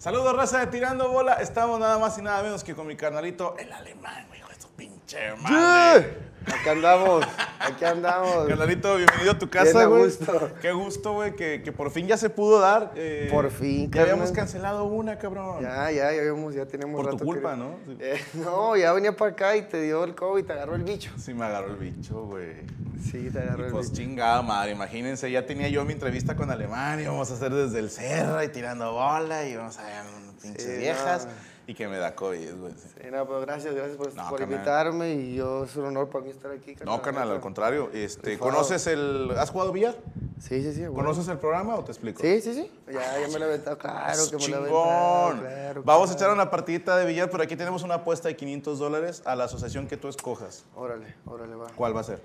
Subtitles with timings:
[0.00, 1.34] Saludos, raza de Tirando Bola.
[1.34, 4.68] Estamos nada más y nada menos que con mi carnalito, el alemán, hijo de su
[4.68, 6.29] pinche madre.
[6.46, 7.24] Aquí andamos,
[7.58, 8.48] aquí andamos.
[8.48, 10.04] Carnalito, bienvenido a tu casa, güey.
[10.04, 10.50] gusto.
[10.60, 12.92] Qué gusto, güey, que, que por fin ya se pudo dar.
[12.96, 15.62] eh, Por fin, Ya habíamos cancelado una, cabrón.
[15.62, 17.76] Ya, ya, ya vimos, ya tenemos Por tu culpa, que- ¿no?
[18.00, 21.10] Eh, no, ya venía para acá y te dio el COVID, te agarró el bicho.
[21.18, 22.54] Sí me agarró el bicho, güey.
[23.02, 24.02] Sí, te agarró Y el pues bicho.
[24.02, 27.90] chingada madre, imagínense, ya tenía yo mi entrevista con Alemania, íbamos a hacer desde el
[27.90, 30.02] cerro y tirando bola y vamos a ver
[30.42, 31.32] pinches Sí, viejas no.
[31.70, 32.72] Y que me da COVID, güey.
[32.72, 32.88] sí.
[33.00, 34.56] Sí, no, pero gracias, gracias por, No, por carnal.
[34.56, 36.74] invitarme y yo es un honor para mí estar aquí.
[36.84, 37.90] No, carnal, al contrario.
[37.94, 38.50] Este, Rifado.
[38.50, 39.30] ¿Conoces el...
[39.38, 39.94] ¿Has jugado billar?
[40.40, 40.80] Sí, sí, sí.
[40.80, 40.94] bueno.
[40.94, 42.20] ¿Conoces el programa o te explico?
[42.22, 42.70] Sí, sí, sí.
[42.92, 45.28] Ya, ya me lo he aventado, claro que me lo he aventado.
[45.30, 45.40] Chingón.
[45.46, 48.78] Claro, Vamos a echar una partidita de billar, pero aquí tenemos una apuesta de 500
[48.80, 50.64] dólares a la asociación que tú escojas.
[50.74, 51.68] Órale, órale, va.
[51.76, 52.20] ¿Cuál va a ser?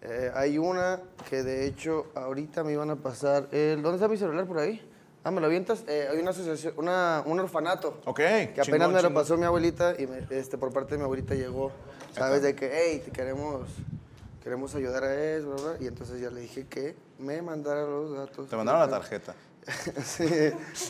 [0.00, 3.82] Eh, hay una que de hecho ahorita me iban a pasar el...
[3.82, 4.80] ¿Dónde está mi celular por ahí?
[5.26, 5.82] Ah, ¿me lo avientas?
[5.88, 7.98] Eh, hay una asociación, una, un orfanato.
[8.04, 8.16] Ok.
[8.18, 9.14] Que apenas chingón, me lo chingón.
[9.14, 11.72] pasó mi abuelita y me- este, por parte de mi abuelita llegó,
[12.14, 12.42] ¿sabes?
[12.42, 13.62] De que, hey, te queremos,
[14.44, 15.76] queremos ayudar a eso, bla, bla.
[15.80, 18.48] Y entonces ya le dije que me mandara los datos.
[18.48, 19.34] Te mandaron la tarjeta.
[20.04, 20.24] sí,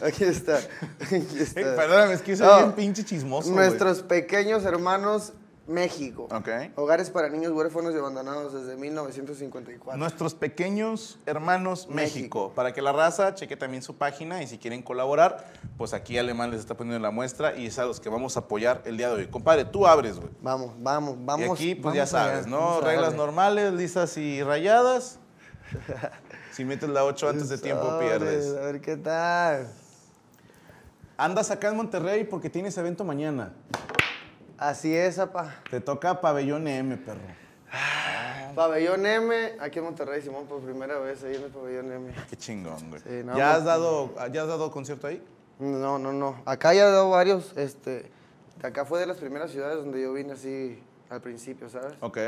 [0.03, 0.59] aquí está.
[1.01, 1.61] Aquí está.
[1.61, 3.51] Eh, perdóname, es que soy No, bien pinche chismoso.
[3.53, 5.33] Nuestros pequeños hermanos
[5.67, 6.28] México.
[6.31, 6.48] Ok.
[6.77, 9.98] Hogares para niños huérfanos y abandonados desde 1954.
[9.98, 12.17] Nuestros pequeños hermanos México.
[12.17, 12.53] México.
[12.55, 16.50] Para que la raza cheque también su página y si quieren colaborar, pues aquí Alemán
[16.50, 19.08] les está poniendo la muestra y es a los que vamos a apoyar el día
[19.08, 19.27] de hoy.
[19.27, 20.31] Compadre, tú abres, güey.
[20.41, 21.47] Vamos, vamos, vamos.
[21.47, 22.80] y aquí, pues ya vamos sabes, ¿no?
[22.80, 25.19] Reglas normales, lisas y rayadas.
[26.53, 28.56] si metes la 8 antes de tiempo, pierdes.
[28.56, 29.69] A ver qué tal.
[31.19, 33.53] Andas acá en Monterrey porque tienes evento mañana.
[34.59, 35.55] Así es, apa.
[35.71, 37.21] Te toca Pabellón M, perro.
[38.55, 42.13] Pabellón M, aquí en Monterrey, Simón, por primera vez ahí en el Pabellón M.
[42.30, 43.03] Qué chingón, güey.
[43.03, 45.23] Sí, no, ¿Ya, has dado, ¿Ya has dado concierto ahí?
[45.58, 46.41] No, no, no.
[46.47, 48.11] Acá ya he dado varios, este,
[48.63, 51.95] acá fue de las primeras ciudades donde yo vine así al principio, ¿sabes?
[52.01, 52.19] Ok.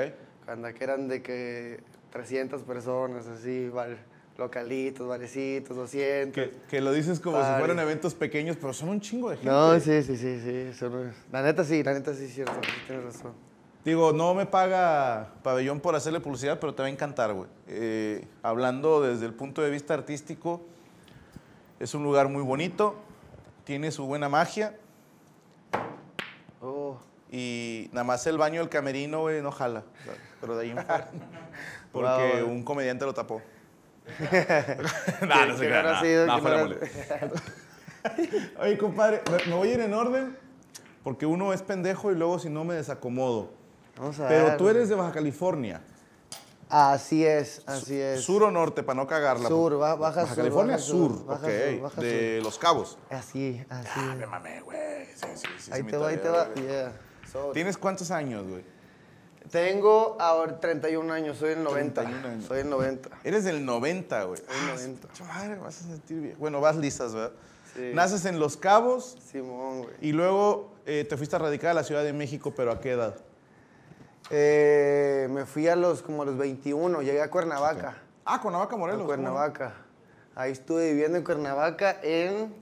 [0.44, 3.96] Cuando que eran de que 300 personas, así, bar-
[4.38, 6.32] localitos, barecitos, 200.
[6.32, 9.50] Que, que lo dices como si fueran eventos pequeños, pero son un chingo de gente.
[9.50, 10.86] No, sí, sí, sí, sí.
[11.32, 12.52] La neta sí, la neta sí es cierto,
[12.86, 13.32] tienes razón.
[13.84, 17.48] Digo, no me paga Pabellón por hacerle publicidad, pero te va a encantar, güey.
[17.66, 20.62] Eh, hablando desde el punto de vista artístico,
[21.80, 22.96] es un lugar muy bonito,
[23.64, 24.74] tiene su buena magia
[26.60, 26.98] Oh,
[27.30, 29.84] y nada más el baño del camerino, güey, no jala.
[30.40, 31.08] Pero de ahí en fuera.
[31.92, 32.50] Porque Wow.
[32.50, 33.40] un comediante lo tapó.
[35.28, 36.78] no, no se crea, no sido, fuera no mole.
[38.60, 40.36] Oye, compadre, me- voy a ir en orden
[41.02, 43.50] porque uno es pendejo y luego si no me desacomodo.
[43.96, 44.56] Vamos a Pero ver.
[44.56, 45.80] tú eres de Baja California.
[46.70, 48.20] Así es, así es.
[48.22, 49.48] ¿Sur o norte, para no cagarla?
[49.48, 51.10] Sur, ba- baja sur, California, baja sur.
[51.16, 51.52] sur, baja ok.
[51.72, 52.98] sur, baja de Los Cabos.
[53.08, 53.88] Así, así.
[53.96, 55.06] Ah, me mamé, güey.
[55.14, 55.70] Sí, sí, sí.
[55.72, 56.44] ahí sí, te va, ahí te va.
[56.44, 56.66] güey.
[56.66, 56.92] Yeah.
[57.32, 58.62] So- ¿Tienes cuántos años, güey?
[59.50, 62.02] Tengo ahora 31 años, soy el 90.
[62.02, 62.44] 31 años.
[62.44, 63.08] Soy el 90.
[63.24, 64.38] Eres del 90, güey.
[64.38, 65.08] Soy Ah, 90.
[65.14, 66.36] su madre, vas a sentir bien.
[66.38, 67.32] Bueno, vas lisas, ¿verdad?
[67.74, 67.90] Sí.
[67.94, 69.94] Naces en Los Cabos Simón, güey.
[70.00, 72.92] y luego eh, te fuiste a radicar a la Ciudad de México, pero ¿a qué
[72.92, 73.14] edad?
[74.30, 77.96] Eh, me fui a los como a los 21, llegué a Cuernavaca.
[78.24, 79.00] Ah, Cuernavaca, A Morelos.
[79.02, 79.22] ¿cómo no?
[79.22, 79.74] Cuernavaca.
[80.34, 82.54] Ahí estuve viviendo en Cuernavaca, en,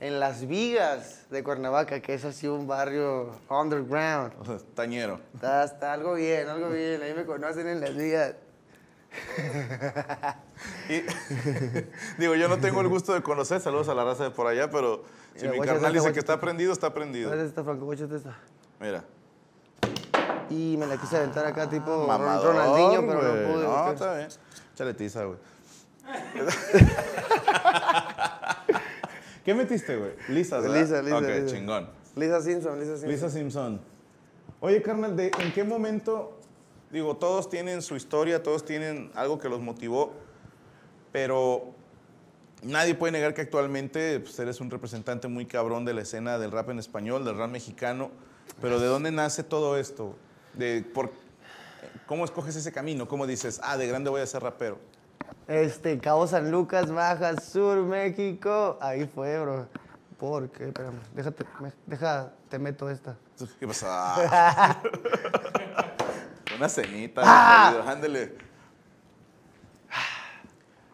[0.00, 4.32] en Las Vigas de Cuernavaca, que es así un barrio underground.
[4.74, 5.20] Tañero.
[5.34, 7.02] Está, está algo bien, algo bien.
[7.02, 8.34] Ahí me conocen en Las Vigas.
[10.88, 11.02] Y-
[12.18, 14.70] digo, yo no tengo el gusto de conocer, saludos a la raza de por allá,
[14.70, 17.28] pero si Mira, mi carnal dice que está prendido, está prendido.
[17.28, 17.92] ¿Cuál es esta, Franco?
[17.92, 18.36] Esta.
[18.80, 19.04] Mira.
[20.48, 23.64] Y me la quise aventar acá tipo Mamador, Ronaldinho, pero no pude.
[23.64, 24.28] No, está bien.
[24.74, 25.38] Échale tiza, güey.
[29.46, 30.10] ¿Qué metiste, güey?
[30.28, 30.80] Lisa, ¿verdad?
[30.80, 31.46] Lisa, Lisa, Ok, Lisa.
[31.46, 31.88] chingón.
[32.16, 33.10] Lisa Simpson, Lisa Simpson.
[33.10, 33.80] Lisa Simpson.
[34.58, 36.36] Oye, carnal, ¿de ¿en qué momento?
[36.90, 40.14] Digo, todos tienen su historia, todos tienen algo que los motivó,
[41.12, 41.66] pero
[42.64, 46.50] nadie puede negar que actualmente pues, eres un representante muy cabrón de la escena del
[46.50, 48.10] rap en español, del rap mexicano.
[48.60, 50.16] Pero ¿de dónde nace todo esto?
[50.54, 51.12] De, por,
[52.06, 53.06] ¿Cómo escoges ese camino?
[53.06, 54.80] ¿Cómo dices, ah, de grande voy a ser rapero?
[55.48, 58.78] Este, Cabo San Lucas, Baja Sur, México.
[58.80, 59.68] Ahí fue, bro.
[60.18, 60.64] ¿Por qué?
[60.68, 60.98] Espérame.
[61.14, 63.16] Déjate, me- deja, te meto esta.
[63.60, 64.80] ¿Qué pasa?
[66.56, 68.34] Una cenita, ándale.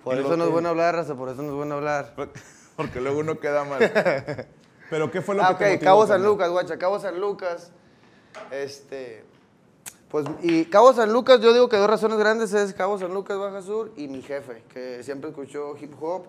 [0.03, 2.15] Por eso no es bueno hablar, raza, por eso no es bueno hablar.
[2.77, 3.79] Porque luego uno queda mal.
[4.91, 6.23] Pero ¿qué fue lo Ah, que te ok, motivó, Cabo San?
[6.25, 7.71] Lucas, guacha, Cabo San Lucas.
[8.51, 9.25] Este.
[10.13, 13.39] Pues, y Cabo San Lucas, yo digo que dos razones grandes es Cabo San Lucas,
[13.39, 16.25] Baja Sur, y mi jefe, que siempre escuchó hip hop.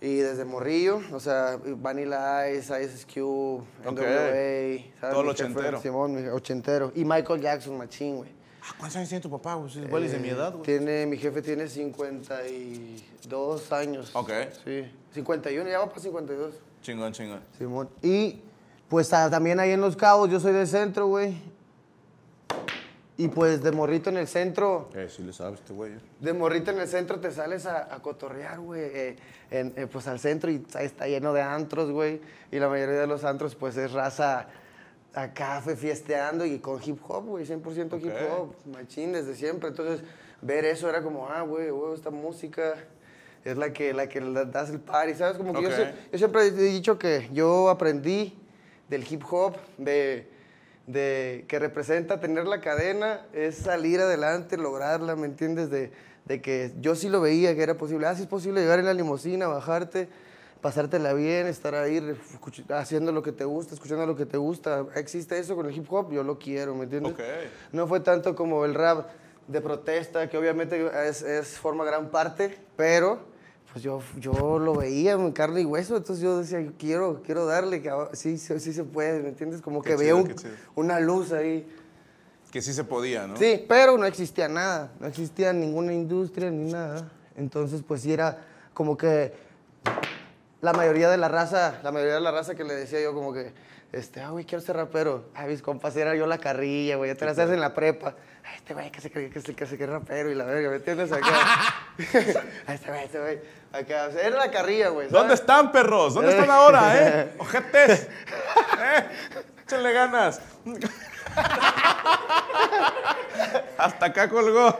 [0.00, 3.98] Y desde Morrillo, o sea, Vanilla Ice, Ice Cube, Ok.
[3.98, 5.02] NWA, ¿sabes?
[5.12, 5.80] Todo lo jefe, ochentero.
[5.80, 6.92] Simón, mi ochentero.
[6.94, 8.30] Y Michael Jackson, machín, güey.
[8.62, 9.76] Ah, ¿Cuántos años tiene tu papá, güey?
[9.78, 10.62] Igual es de mi Eh, edad, güey.
[10.64, 14.10] Tiene, mi jefe tiene 52 años.
[14.14, 14.30] Ok.
[14.64, 16.54] Sí, 51, ya va para 52.
[16.82, 17.40] Chingón, chingón.
[17.58, 17.88] Simón.
[18.02, 18.40] Y
[18.88, 21.34] pues también ahí en Los Cabos, yo soy del centro, güey.
[23.16, 25.92] Y pues de morrito en el centro, Eh, sí le sabes este güey.
[25.92, 25.98] eh.
[26.20, 28.80] de morrito en el centro te sales a, a cotorrear, güey.
[28.82, 29.16] eh,
[29.50, 32.20] eh, pues al centro y está, lleno de antros, güey.
[32.50, 34.48] Y la mayoría de los antros, pues es raza
[35.14, 37.46] acá fue fiesteando y con hip hop, güey.
[37.46, 38.32] 100% hip Ok.
[38.36, 39.68] hop, machín desde siempre.
[39.68, 40.00] Entonces,
[40.42, 42.74] ver eso era como, ah, güey, güey, esta música
[43.44, 44.18] es la que, la que
[44.50, 45.36] das el party, ¿sabes?
[45.36, 45.74] Como que yo, Ok.
[45.74, 48.36] sie- yo siempre he dicho que yo aprendí
[48.88, 50.26] del hip hop, de,
[50.86, 55.70] de que representa tener la cadena, es salir adelante, lograrla, ¿me entiendes?
[55.70, 55.92] De,
[56.24, 58.06] de que yo sí lo veía que era posible.
[58.06, 60.08] Ah, sí es posible llegar en la limusina, bajarte,
[60.60, 62.16] pasártela bien, estar ahí
[62.70, 64.86] haciendo lo que te gusta, escuchando lo que te gusta.
[64.94, 66.12] ¿Existe eso con el hip hop?
[66.12, 67.12] Yo lo quiero, ¿me entiendes?
[67.12, 67.20] Ok.
[67.72, 69.08] No fue tanto como el rap
[69.46, 73.33] de protesta, que obviamente es, es forma gran parte, pero
[73.74, 77.44] pues yo, yo lo veía en carne y hueso, entonces yo decía, yo quiero, quiero
[77.44, 79.60] darle, que sí, sí, sí se puede, ¿me entiendes?
[79.60, 80.34] Como Qué que chido, veo un-
[80.76, 81.68] una luz ahí.
[82.52, 83.36] Que sí se podía, ¿no?
[83.36, 87.10] Sí, pero no existía nada, no existía ninguna industria ni nada.
[87.34, 89.32] Entonces, pues sí era como que
[90.60, 93.32] la mayoría de la raza, la mayoría de la raza que le decía yo como
[93.32, 93.52] que,
[93.94, 95.26] este, ah, güey, quiero ser rapero.
[95.34, 98.14] Ay, mis compas, era yo la carrilla, güey, ya te las haces en la prepa.
[98.44, 100.70] Ay, este güey que se cree que se, que se cree rapero y la verga,
[100.70, 101.12] ¿me entiendes?
[101.12, 101.28] Acá.
[102.66, 103.40] Ay, este güey, este güey.
[103.72, 105.08] Acá, o sea, era la carrilla, güey.
[105.08, 105.12] ¿sabes?
[105.12, 106.14] ¿Dónde están, perros?
[106.14, 107.34] ¿Dónde están ahora, eh?
[107.38, 108.08] Ojetes.
[108.80, 109.04] ¿Eh?
[109.64, 110.40] Échenle ganas.
[113.78, 114.76] Hasta acá colgó.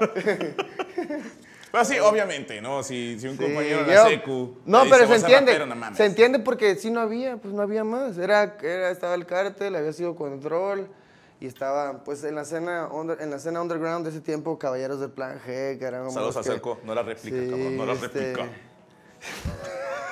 [1.75, 2.85] Pero sí, obviamente, ¿no?
[2.85, 4.59] Si, si un Sí, compañero de la secu...
[4.65, 5.53] No, pero se "Vos sos entiende.
[5.53, 5.97] rapero", no mames.
[5.97, 8.17] se entiende porque sí no había, pues no había más.
[8.17, 10.87] Era, era, estaba el cártel, había sido control
[11.41, 15.01] y estaba, pues en la escena, under- en la escena underground de ese tiempo, Caballeros
[15.01, 16.79] del Plan G, que eran como Saludos los a Cerco.
[16.85, 17.77] No era réplica, Sí, cabrón.
[17.77, 18.49] No era este- réplica.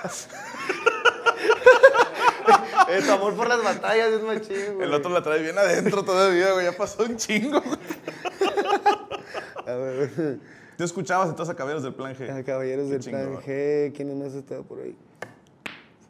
[2.89, 4.89] El amor por las batallas es machín, güey.
[4.89, 6.67] El otro la trae bien adentro todavía, güey.
[6.67, 7.79] Ya pasó un chingo, güey.
[9.67, 10.39] A ver,
[10.83, 12.29] ¿Tú escuchabas entonces a Caballeros del Plan G?
[12.29, 13.43] a Caballeros Qué del Plan chingón.
[13.45, 14.97] G, ¿quién más estaba por ahí?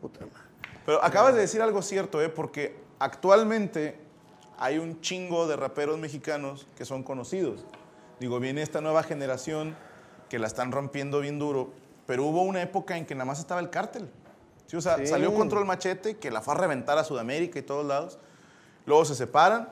[0.01, 0.39] Puta madre.
[0.87, 2.31] Pero acabas de decir algo cierto, ¿eh?
[2.31, 3.99] Porque actualmente
[4.57, 7.67] hay un chingo de raperos mexicanos que son conocidos.
[8.19, 9.77] Digo, viene esta nueva generación
[10.31, 11.69] que la están rompiendo bien duro,
[12.07, 14.09] pero hubo una época en que nada más estaba el cártel.
[14.69, 15.07] Sí, o sea, Sí.
[15.07, 18.19] salió Control Machete, que la fue a reventar a Sudamérica y todos lados.
[18.87, 19.69] Luego se separan.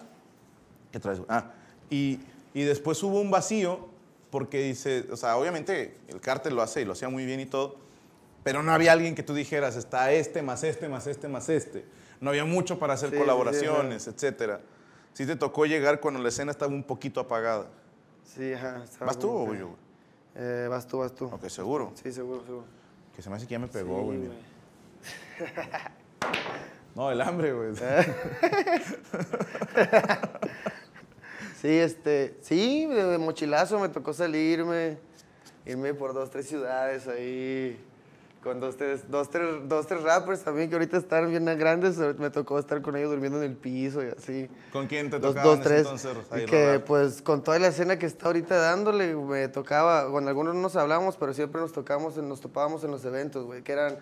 [0.93, 1.23] ¿Qué traes?
[1.27, 1.53] Ah,
[1.89, 2.21] y,
[2.53, 3.89] y después hubo un vacío,
[4.31, 7.47] porque dice, o sea, obviamente el cártel lo hace y lo hacía muy bien y
[7.47, 7.77] todo,
[8.43, 11.85] pero no había alguien que tú dijeras, está este, más este, más este, más este.
[12.21, 14.61] No había mucho para hacer Sí, sí, sí, colaboraciones, etcétera.
[15.15, 17.67] Sí te tocó llegar cuando la escena estaba un poquito apagada.
[18.25, 18.85] Sí, ajá.
[19.01, 19.75] ¿Vas tú o yo?
[20.37, 21.27] Eh, vas tú, vas tú.
[21.27, 21.93] Ok, seguro.
[22.01, 22.65] Sí, seguro, seguro.
[23.17, 24.19] Que se me hace que ya me pegó, Sí, güey.
[24.19, 24.31] güey.
[26.95, 27.71] No, el hambre, güey.
[31.61, 34.97] Sí, este, sí, de, mochilazo me tocó salirme,
[35.67, 37.79] irme por dos, tres ciudades ahí,
[38.43, 42.31] con dos, tres, dos, tres, dos, tres rappers también que ahorita están bien grandes, me
[42.31, 44.49] tocó estar con ellos durmiendo en el piso y así.
[44.73, 45.81] ¿Con quién te tocaba dos, tres.
[45.81, 46.17] entonces?
[46.31, 50.27] y ahí que pues con toda la escena que está ahorita dándole, me tocaba, con
[50.29, 53.73] algunos no nos hablamos, pero siempre nos tocamos, nos topábamos en los eventos, güey, que
[53.73, 53.99] eran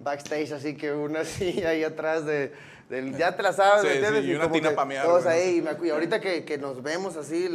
[0.00, 2.52] backstage, así que una así ahí atrás de,
[2.88, 4.24] del, ya te la sabes, Sí, ¿me sí, entiendes?
[4.26, 7.16] y una tina que mear, Todos ahí, y, me y ahorita que, que nos vemos
[7.16, 7.48] así,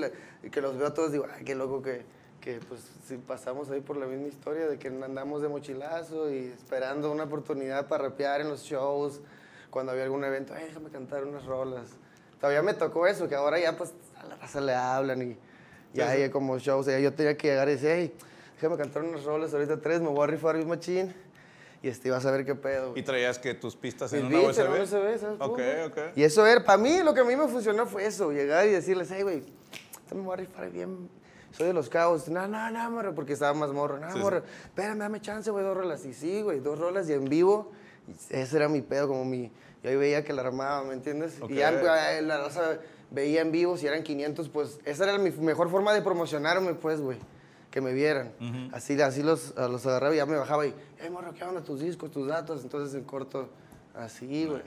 [0.44, 2.04] y que los veo a todos, digo, ay, qué loco que,
[2.42, 6.48] que pues sí pasamos ahí por la misma historia de que andamos de mochilazo y
[6.48, 9.22] esperando una oportunidad para rapear en los shows,
[9.70, 11.90] cuando había algún evento, ay, déjame cantar unas rolas.
[12.40, 15.38] Todavía me tocó eso, que ahora ya pues a la raza le hablan y
[15.94, 18.14] ya Sí, hay como shows, o sea, yo tenía que llegar y decir, hey,
[18.56, 21.14] déjame cantar unas rolas, ahorita tres, me voy a rifar bien machín
[21.82, 22.94] y este, vas a ver qué pedo.
[22.96, 24.60] ¿Y traías que tus pistas en una USB?
[24.60, 25.38] en una USB, ¿sabes?
[25.40, 25.98] Ok, ok.
[26.16, 28.72] Y eso era, para mí lo que a mí me funcionó fue eso, llegar y
[28.72, 29.44] decirles, hey, güey,
[30.14, 31.10] me voy a rifar bien,
[31.52, 32.28] soy de los cabos.
[32.30, 33.98] No, no, no, morro, porque estaba más morro.
[34.00, 34.20] No, Sí, sí.
[34.20, 36.04] morro, espérame, dame chance, güey, dos rolas.
[36.06, 37.72] Y sí, güey, dos rolas y en vivo,
[38.08, 39.52] y ese era mi pedo, como mi,
[39.84, 41.38] yo ahí veía que la armaba, ¿me entiendes?
[41.42, 41.52] Ok.
[41.52, 41.72] Y ya
[42.18, 42.80] eh, la raza
[43.12, 47.00] veía en vivo, si eran 500, pues esa era mi mejor forma de promocionarme, pues,
[47.00, 47.18] güey.
[47.72, 48.32] Que me vieran.
[48.74, 51.64] Así, así los, los agarraba y ya me bajaba y, hey, morro, ¿qué onda?
[51.64, 52.64] Tus discos, tus datos.
[52.64, 53.50] Entonces en corto,
[53.94, 54.64] así, güey.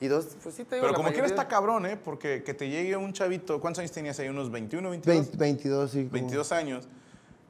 [0.00, 0.86] Y dos, pues sí te digo.
[0.86, 1.96] Pero como quiera está cabrón, ¿eh?
[1.96, 4.28] Porque que te llegue un chavito, ¿cuántos años tenías ahí?
[4.28, 5.16] ¿Unos 21, 22?
[5.16, 5.98] 20 22, sí.
[6.02, 6.88] como- 22 años.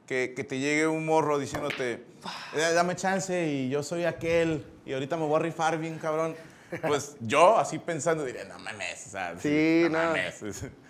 [0.05, 4.91] que, que te llegue un morro diciéndote, "Eh, dame chance y yo soy aquel y
[4.93, 6.35] ahorita me voy a rifar bien, cabrón.
[6.85, 9.97] Pues yo, así pensando, diría, no mames, o sea, Sí, no.
[9.99, 10.41] mames.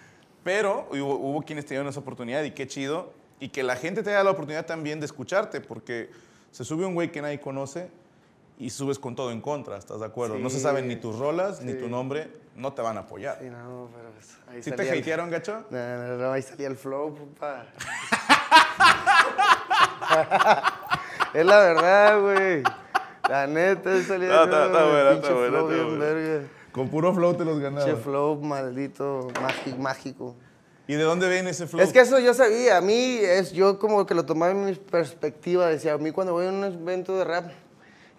[0.43, 3.13] Pero hubo, hubo quienes te dieron esa oportunidad y qué chido.
[3.39, 6.09] Y que la gente te da la oportunidad también de escucharte, porque
[6.51, 7.89] se sube un güey que nadie conoce
[8.59, 10.37] y subes con todo en contra, ¿estás de acuerdo?
[10.37, 10.63] No se Sí.
[10.63, 11.79] saben ni tus rolas, ni Sí.
[11.79, 13.37] tu nombre, no te van a apoyar.
[13.41, 15.65] Sí, no, pero pues, ahí ¿Sí te el- hatearon, gacho?
[15.71, 17.65] No, no, no, ahí salía el flow, papá.
[21.33, 22.63] es la verdad, güey.
[23.27, 25.83] La neta, ahí salía No, el está- está flow, buena, pinche está buena, flow está
[25.85, 26.47] bien verga.
[26.71, 27.85] Con puro flow te los ganabas.
[27.85, 29.27] Pinche flow maldito,
[29.79, 30.35] mágico.
[30.87, 31.81] ¿Y de dónde viene ese flow?
[31.81, 34.75] Es que eso yo sabía, a mí es, yo como que lo tomaba en mi
[34.75, 37.51] perspectiva, decía, a mí cuando voy a un evento de rap,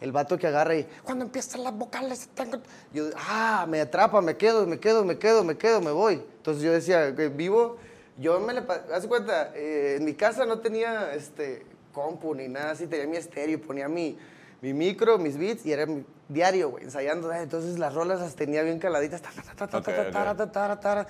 [0.01, 2.63] el vato que agarra y, cuando empiezan las vocales, están-".
[2.93, 6.23] yo, ah, me atrapa, me quedo, me quedo, me quedo, me quedo, me voy.
[6.37, 7.77] Entonces yo decía, que vivo,
[8.19, 12.71] yo me le, de cuenta, eh, en mi casa no tenía, este, compu ni nada
[12.71, 14.17] así, tenía mi estéreo, ponía mi,
[14.63, 18.35] mi micro, mis beats y era mi diario, güey, ensayando, eh, entonces las rolas las
[18.35, 19.83] tenía bien caladitas, ta, ta, ta,
[20.51, 21.07] ta, ta,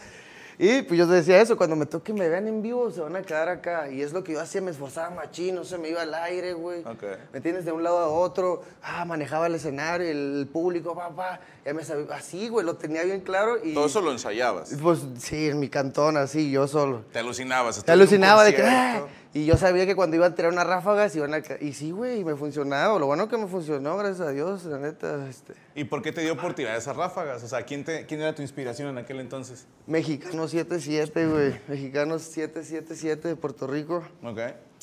[0.58, 3.22] Y pues yo decía eso, cuando me toque me vean en vivo, se van a
[3.22, 3.88] quedar acá.
[3.90, 6.52] Y es lo que yo hacía, me esforzaba machín, no se me iba al aire,
[6.52, 6.80] güey.
[6.80, 7.02] Ok.
[7.32, 7.64] ¿Me entiendes?
[7.64, 11.40] De un lado a otro, ah, manejaba el escenario, el público, papá.
[11.64, 13.56] Ya me sabía, así, güey, lo tenía bien claro.
[13.64, 14.74] Y, Todo eso lo ensayabas.
[14.82, 17.02] Pues sí, en mi cantón, así, yo solo.
[17.12, 17.82] Te alucinabas.
[17.84, 18.62] Te alucinaba de que.
[18.62, 21.72] "Ah", y yo sabía que cuando iba a tirar una ráfaga, se iban a Y
[21.72, 22.96] sí, güey, y me funcionaba.
[23.00, 25.54] Lo bueno que me funcionó, gracias a Dios, la neta, este.
[25.74, 27.42] ¿Y por qué te dio por tirar esas ráfagas?
[27.42, 29.66] O sea, ¿quién, te, quién era tu inspiración en aquel entonces?
[29.88, 31.60] Mexicano 77, güey.
[31.66, 34.04] Mexicano 777 de Puerto Rico.
[34.22, 34.38] Ok.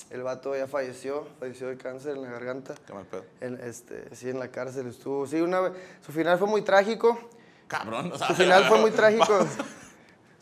[0.09, 2.75] El vato ya falleció, falleció de cáncer en la garganta.
[2.85, 3.23] Qué mal pedo.
[3.39, 5.25] En, este, sí, en la cárcel estuvo.
[5.27, 5.73] Sí, una vez.
[6.05, 7.17] Su final fue muy trágico.
[7.69, 8.11] Cabrón.
[8.11, 9.47] O sea, Su final fue muy trágico.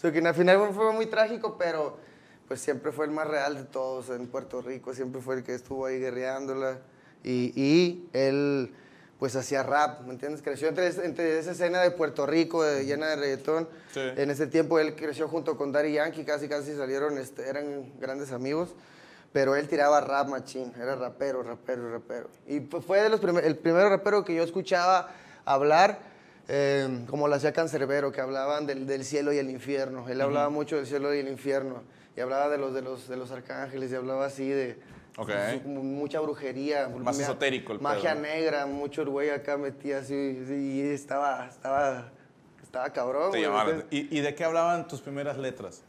[0.01, 2.08] Su final fue muy trágico, pero
[2.49, 4.93] pues siempre fue el más real de todos en Puerto Rico.
[4.93, 6.79] Siempre fue el que estuvo ahí guerreándola.
[7.23, 8.73] Y, y él,
[9.19, 10.41] pues hacía rap, ¿me entiendes?
[10.41, 13.69] Creció entre, entre esa escena de Puerto Rico, de- llena de reggaetón.
[13.93, 13.99] Sí.
[14.17, 18.31] En ese tiempo él creció junto con Daddy Yankee, casi casi salieron, este, eran grandes
[18.31, 18.69] amigos.
[19.31, 22.29] Pero él tiraba rap machín, era rapero, rapero, rapero.
[22.47, 25.11] Y pues, fue de los primer- el primer rapero que yo escuchaba
[25.45, 25.99] hablar,
[26.47, 30.09] eh, como lo hacía Cancerbero, que hablaban del, del cielo y el infierno.
[30.09, 31.83] Él hablaba mucho del cielo y el infierno.
[32.19, 34.77] Y hablaba de los, de los, de los arcángeles, y hablaba así de
[35.63, 36.89] mucha brujería.
[36.89, 38.23] Más ma- esotérico el Magia pedo.
[38.23, 42.09] negra, mucho el güey acá metía así, sí, y estaba, estaba,
[42.61, 43.31] estaba cabrón.
[43.31, 45.81] Te entonces, ¿Y, y de qué hablaban tus primeras letras?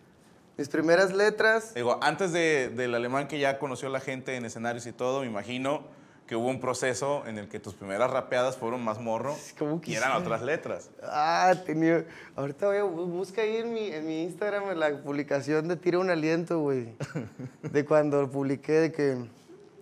[0.56, 1.75] Mis primeras letras...
[1.75, 5.26] Digo, antes de- del alemán que ya conoció la gente en escenarios y todo, me
[5.26, 5.82] imagino
[6.30, 9.96] que hubo un proceso en el que tus primeras rapeadas fueron más morro ¿Cómo y
[9.96, 10.88] eran otras letras.
[11.02, 12.04] Ah, tenía.
[12.37, 15.99] Ahorita voy a bu- busca ahí en mi, en mi Instagram la publicación de Tira
[15.99, 16.94] un aliento, güey.
[17.72, 19.16] De cuando publiqué de que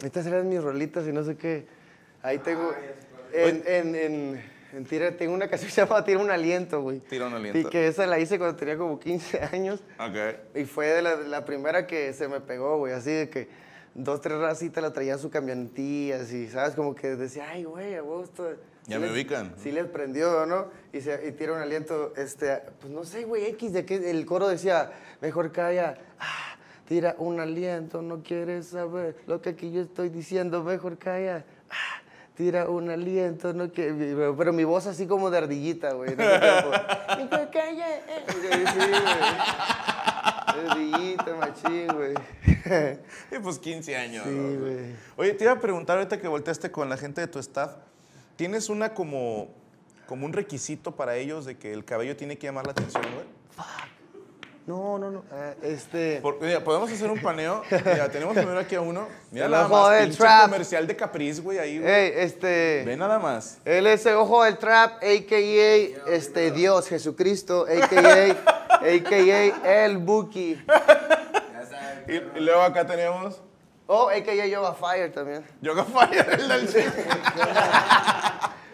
[0.02, 1.67] estas eran mis rolitas y no sé qué.
[2.23, 2.73] Ahí tengo.
[3.35, 7.00] En, en, en, en Tira, tengo una canción que se llama Tira un aliento, güey.
[7.00, 7.59] Tira un aliento.
[7.59, 9.81] Y que esa la hice cuando tenía como 15 años.
[10.00, 10.57] Ok.
[10.57, 12.95] Y fue de la, la primera que se me pegó, güey.
[12.95, 13.68] Así de que
[13.99, 16.75] dos, tres racitas la traían su camionetillas y, ¿sabes?
[16.75, 18.49] Como que decía, ay, güey, a esto...
[18.87, 19.55] Ya sí me les- ubican.
[19.62, 20.69] Sí les prendió, ¿no?
[20.93, 24.25] Y, se, y tira un aliento, este, pues no sé, güey, X, de que el
[24.25, 24.90] coro decía,
[25.21, 30.62] mejor calla, ah, tira un aliento, no quieres saber lo que aquí yo estoy diciendo,
[30.64, 32.00] mejor calla, ah,
[32.35, 33.93] tira un aliento, no que
[34.38, 36.17] Pero mi voz así como de ardillita, güey.
[36.17, 38.25] Mejor calla, eh.
[38.26, 39.98] Sí, güey.
[40.67, 42.15] Ardillita, machín, güey.
[43.31, 44.25] Y pues 15 años.
[44.27, 44.61] Sí, ¿no?
[44.61, 44.95] güey.
[45.17, 47.73] Oye, te iba a preguntar ahorita que volteaste con la gente de tu staff,
[48.37, 49.49] ¿tienes una como,
[50.07, 53.27] como un requisito para ellos de que el cabello tiene que llamar la atención, güey?
[54.69, 55.25] No, no, no.
[55.33, 56.21] ah, este.
[56.21, 57.63] Por- mira, podemos hacer un paneo.
[57.71, 59.09] Mira, tenemos primero aquí a uno.
[59.31, 60.43] Mira El nada ojo más, del trap.
[60.43, 61.91] comercial de Capriz, güey, ahí, güey.
[61.91, 62.83] Ey, este.
[62.85, 63.59] Ve nada más.
[63.65, 66.11] Él es el ojo del trap, a.k.a.
[66.13, 68.77] Este, Dios, Jesucristo, a.k.a.
[68.77, 69.85] a.k.a.
[69.85, 70.63] el Buki.
[72.09, 73.39] Y, y luego acá tenemos
[73.87, 74.47] O a.k.a.
[74.47, 75.45] Yoga Fire también.
[75.61, 76.69] Yoga Fire, el del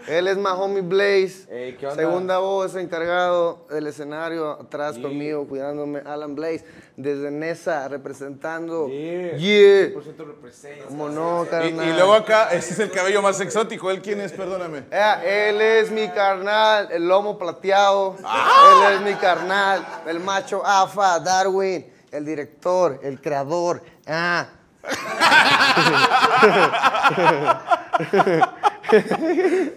[0.06, 1.46] Él es my homie Blaze.
[1.50, 2.02] Ey, ¿qué onda?
[2.02, 6.02] Segunda voz, encargado del escenario, atrás conmigo, cuidándome.
[6.04, 6.64] Alan Blaze,
[6.96, 8.88] desde Nesa, representando.
[8.88, 9.36] Yeah.
[9.36, 9.94] Yeah.
[9.94, 10.84] 100% representa.
[10.86, 11.88] Como no, y, carnal.
[11.88, 13.90] y luego acá, este es el cabello más exótico.
[13.90, 14.32] ¿Él quién es?
[14.32, 14.84] Perdóname.
[14.90, 18.16] Eh, él es mi carnal, el lomo plateado.
[18.18, 23.82] Él es mi carnal, el macho Afa, Darwin, el director, el creador.
[24.06, 24.48] Ah.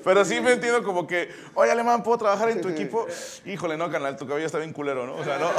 [0.04, 3.08] Pero sí me entiendo como que, oye, alemán, ¿puedo trabajar en tu equipo?
[3.46, 5.16] Híjole, no, canal, tu cabello está bien culero, ¿no?
[5.16, 5.50] O sea, no.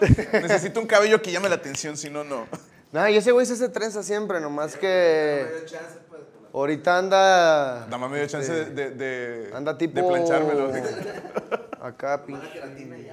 [0.40, 2.46] Necesito un cabello que llame la atención, si no, no.
[2.92, 5.46] Nah, y ese güey se hace trenza siempre, nomás que
[6.52, 7.84] ahorita anda...
[7.86, 10.00] Nada más me dio chance de, de, de- Anda tipo...
[10.00, 10.70] de planchármelo.
[11.82, 12.62] Acá, pinche.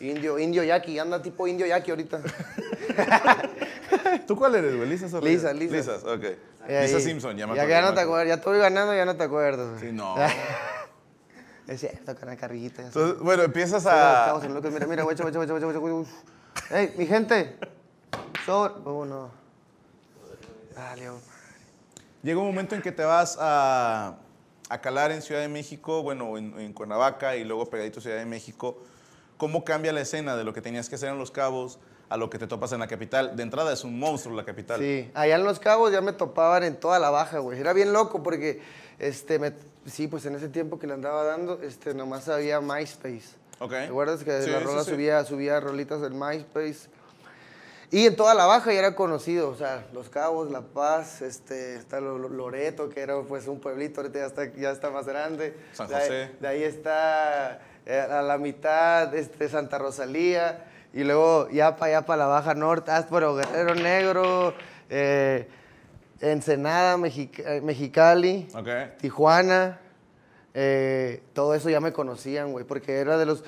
[0.00, 2.20] Indio, indio yaqui, anda tipo indio yaqui ahorita.
[4.26, 4.88] ¿Tú cuál eres, güey?
[4.88, 5.52] ¿Lisas o Lisa?
[5.52, 5.76] Lisa.
[5.76, 6.24] Lisas, ok.
[6.24, 6.38] Eh,
[6.82, 7.02] Lisa ahí.
[7.02, 9.24] Simpson, ya me Ya, acuerdo, ya no te acuerdas, ya estoy ganando, ya no te
[9.24, 9.80] acuerdas.
[9.80, 10.14] Sí, no.
[11.66, 12.82] Es cierto, con carrillita.
[12.82, 14.20] Entonces, bueno, empiezas a...
[14.20, 16.10] Estamos en Lucas, Mira, mira, guacha, guacha, guacha, guacha.
[16.70, 17.56] Ey, mi gente.
[18.44, 18.74] Sobre.
[18.84, 19.30] Oh, no.
[20.76, 21.18] Dale, oh.
[22.22, 24.14] Llega un momento en que te vas a,
[24.68, 28.26] a calar en Ciudad de México, bueno, en, en Cuernavaca y luego pegadito Ciudad de
[28.26, 28.78] México.
[29.36, 32.30] ¿Cómo cambia la escena de lo que tenías que hacer en Los Cabos a lo
[32.30, 33.36] que te topas en la capital?
[33.36, 34.80] De entrada es un monstruo la capital.
[34.80, 37.60] Sí, allá en Los Cabos ya me topaban en toda la baja, güey.
[37.60, 38.60] Era bien loco porque,
[38.98, 39.52] este, me-
[39.84, 43.36] sí, pues en ese tiempo que le andaba dando, este, nomás había MySpace.
[43.58, 43.70] Ok.
[43.70, 44.90] ¿Te acuerdas que Sí, la sí, rola sí.
[44.90, 46.88] subía, subía rolitas en MySpace?
[47.92, 51.76] Y en toda la baja ya era conocido, o sea, Los Cabos, La Paz, este,
[51.76, 55.06] está Lo- Lo- Loreto, que era pues un pueblito, ahorita ya está, ya está más
[55.06, 55.56] grande.
[55.72, 56.30] San De ahí- José.
[56.40, 62.06] De ahí está eh, a la mitad este, Santa Rosalía, y luego ya para allá
[62.06, 64.52] para la Baja Norte, Áspero, Guerrero Negro,
[64.90, 65.48] eh,
[66.20, 68.48] Ensenada, Mexic- eh, Mexicali.
[68.98, 69.78] Tijuana,
[70.54, 73.44] eh, todo eso ya me conocían, güey, porque era de los...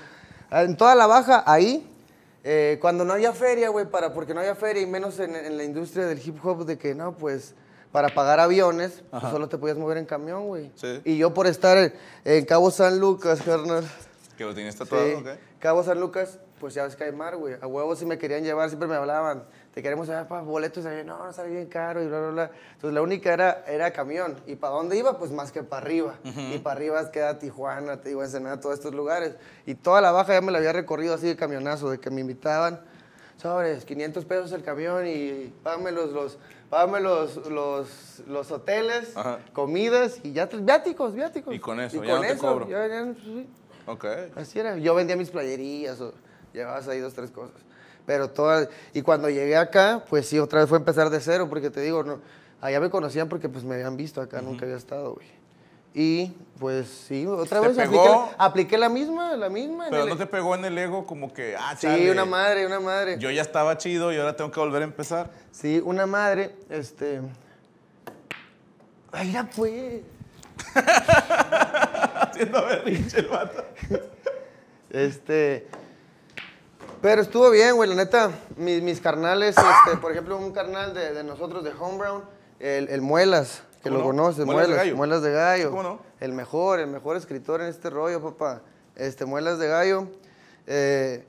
[0.50, 1.90] En toda la baja, ahí,
[2.50, 5.58] eh, cuando no había feria, güey, para, porque no había feria, y menos en, en
[5.58, 7.54] la industria del hip hop, de que no, pues,
[7.92, 10.70] para pagar aviones, pues, solo te podías mover en camión, güey.
[10.74, 10.98] Sí.
[11.04, 11.92] Y yo por estar en,
[12.24, 13.84] en Cabo San Lucas, carnal,
[14.38, 15.24] Que lo tienes tatuado, sí.
[15.58, 17.56] Cabo San Lucas, pues ya ves que hay mar, güey.
[17.60, 19.44] A huevos si me querían llevar, siempre me hablaban.
[19.78, 20.84] Te queremos llevar para boletos.
[20.86, 22.50] Y no, no sale bien caro y bla, bla, bla.
[22.72, 24.34] Entonces la única era, era camión.
[24.44, 25.16] ¿Y para dónde iba?
[25.20, 26.14] Pues más que para arriba.
[26.24, 29.36] Y para arriba queda Tijuana, te digo, Ensenada, todos estos lugares.
[29.66, 32.20] Y toda la baja ya me la había recorrido así de camionazo, de que me
[32.22, 32.80] invitaban.
[33.36, 36.38] Sobres, 500 pesos el camión y págame los, los,
[36.70, 39.38] págame los, los, los hoteles, Ajá.
[39.52, 41.54] comidas y ya, viáticos, viáticos.
[41.54, 42.68] Y con eso, Y ya con no te eso, cobro.
[42.68, 43.48] ya- ya, sí.
[43.86, 44.04] Ok.
[44.34, 44.76] Así era.
[44.76, 46.14] Yo vendía mis playerías o
[46.52, 47.60] llevabas ahí dos, tres cosas.
[48.08, 48.70] Pero todas.
[48.94, 52.02] Y cuando llegué acá, pues sí, otra vez fue empezar de cero, porque te digo,
[52.04, 52.20] no,
[52.62, 55.26] allá me conocían porque pues me habían visto, acá nunca había estado, güey.
[55.92, 59.88] Y pues sí, otra ¿Te vez apliqué, apliqué la misma, la misma.
[59.90, 62.80] Pero el- no te pegó en el ego como que, ah, Sí, una madre, una
[62.80, 63.18] madre.
[63.18, 65.30] Yo ya estaba chido y ahora tengo que volver a empezar.
[65.52, 67.20] Sí, una madre, este.
[69.12, 70.00] Ay, ya pues.
[72.14, 73.64] Haciendo berrinche el vato.
[74.90, 75.66] Este.
[77.00, 78.30] Pero estuvo bien, güey, la neta.
[78.56, 82.24] Mis, mis carnales, este, por ejemplo, un carnal de, de nosotros de Home Brown,
[82.58, 84.06] el, el Muelas, que ¿Cómo lo no?
[84.10, 85.70] conoces, Muelas de Muelas, de Gallo.
[85.70, 86.00] ¿cómo no?
[86.20, 88.62] El mejor, el mejor escritor en este rollo, papá.
[88.96, 90.08] Este, Muelas de Gallo.
[90.66, 91.24] Eh,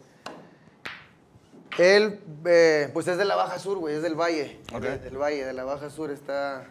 [1.78, 4.60] él, eh, pues es de la Baja Sur, güey, es del Valle.
[5.04, 6.66] Del Valle, de la Baja Sur, está,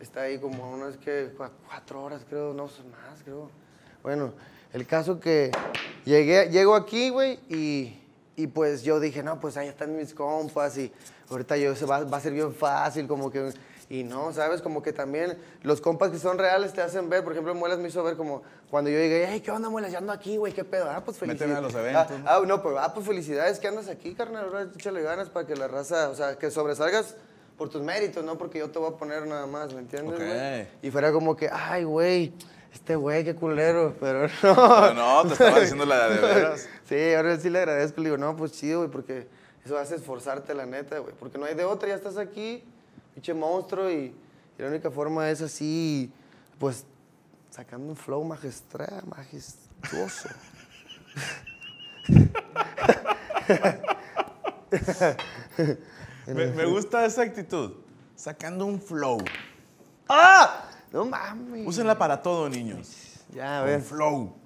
[0.00, 3.48] está ahí como unas que cua- cuatro horas, creo, no más, creo.
[4.02, 4.32] Bueno,
[4.72, 5.50] el caso que
[6.04, 7.96] llegué, llego aquí, güey, y,
[8.36, 10.92] y pues yo dije, no, pues ahí están mis compas y
[11.30, 13.52] ahorita yo se va, va a ser bien fácil, como que,
[13.88, 14.62] y no, ¿sabes?
[14.62, 17.88] Como que también los compas que son reales te hacen ver, por ejemplo, Muelas me
[17.88, 19.90] hizo ver como cuando yo llegué, hey, ¿qué onda, Muelas?
[19.92, 20.88] Ya ando aquí, güey, ¿qué pedo?
[20.88, 21.58] Ah, pues Méteme felicidades.
[21.58, 24.68] a los eventos, Ah, ah, no, pues, ah, pues felicidades que andas aquí, carnal, ahora
[24.74, 27.16] échale ganas para que la raza, o sea, que sobresalgas
[27.58, 30.14] por tus méritos, no porque yo te voy a poner nada más, ¿me entiendes?
[30.14, 30.18] Ok.
[30.24, 30.68] güey?
[30.82, 32.32] Y fuera como que, ay, güey,
[32.72, 34.54] este güey, qué culero, pero no.
[34.54, 36.68] Pero no, te estaba diciendo la de veras.
[36.90, 38.00] Sí, ahora sí le agradezco.
[38.00, 39.28] Le digo, no, pues chido, güey, porque
[39.64, 41.14] eso hace esforzarte, la neta, güey.
[41.14, 42.64] Porque no hay de otra, ya estás aquí,
[43.14, 44.12] pinche monstruo, y,
[44.58, 46.12] y la única forma es así,
[46.58, 46.84] pues,
[47.48, 50.30] sacando un flow magistral, majestuoso.
[56.26, 57.74] Me, me gusta esa actitud.
[58.16, 59.18] Sacando un flow.
[60.08, 60.68] ¡Ah!
[60.90, 61.64] No mames.
[61.68, 63.22] Úsenla para todo, niños.
[63.32, 63.80] Ya, a ver.
[63.80, 64.39] flow.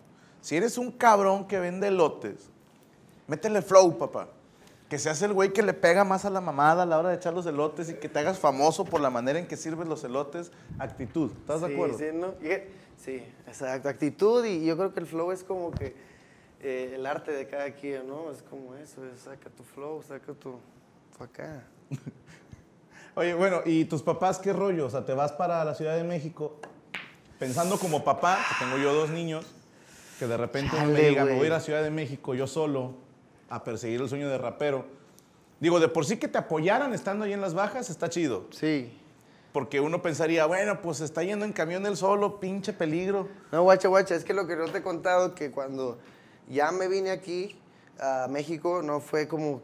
[0.45, 2.51] Si eres un cabrón que vende elotes,
[3.27, 4.29] métele flow, papá.
[4.91, 7.15] Que seas el güey que le pega más a la mamada a la hora de
[7.15, 10.05] echar los elotes y que te hagas famoso por la manera en que sirves los
[10.05, 10.53] elotes.
[10.79, 11.31] Actitud.
[11.33, 11.97] ¿Estás de Sí, acuerdo?
[11.99, 12.35] Sí, ¿no?
[13.03, 13.89] Sí, exacto.
[13.89, 15.97] Actitud y yo creo que el flow es como que
[16.61, 18.31] eh, el arte de cada quien, ¿no?
[18.31, 20.59] Es como eso, es saca tu flow, saca tu...
[21.17, 21.65] tu acá.
[23.15, 24.85] Oye, bueno, ¿y tus papás qué rollo?
[24.85, 26.57] O sea, te vas para la Ciudad de México
[27.39, 29.47] pensando como papá, que tengo yo dos niños,
[30.19, 32.35] que de repente uno me Chale, diga, me voy a ir a Ciudad de México
[32.35, 32.93] yo solo
[33.51, 34.85] a perseguir el sueño de rapero.
[35.61, 38.47] Digo, de por sí que te apoyaran estando ahí en las bajas, está chido.
[38.51, 38.93] Sí.
[39.53, 43.29] Porque uno pensaría, bueno, pues está yendo en camión él solo, pinche peligro.
[43.53, 45.99] No, guacha, guacha, es que lo que no te he contado, que cuando
[46.49, 47.57] ya me vine aquí
[48.01, 49.63] a México, no fue como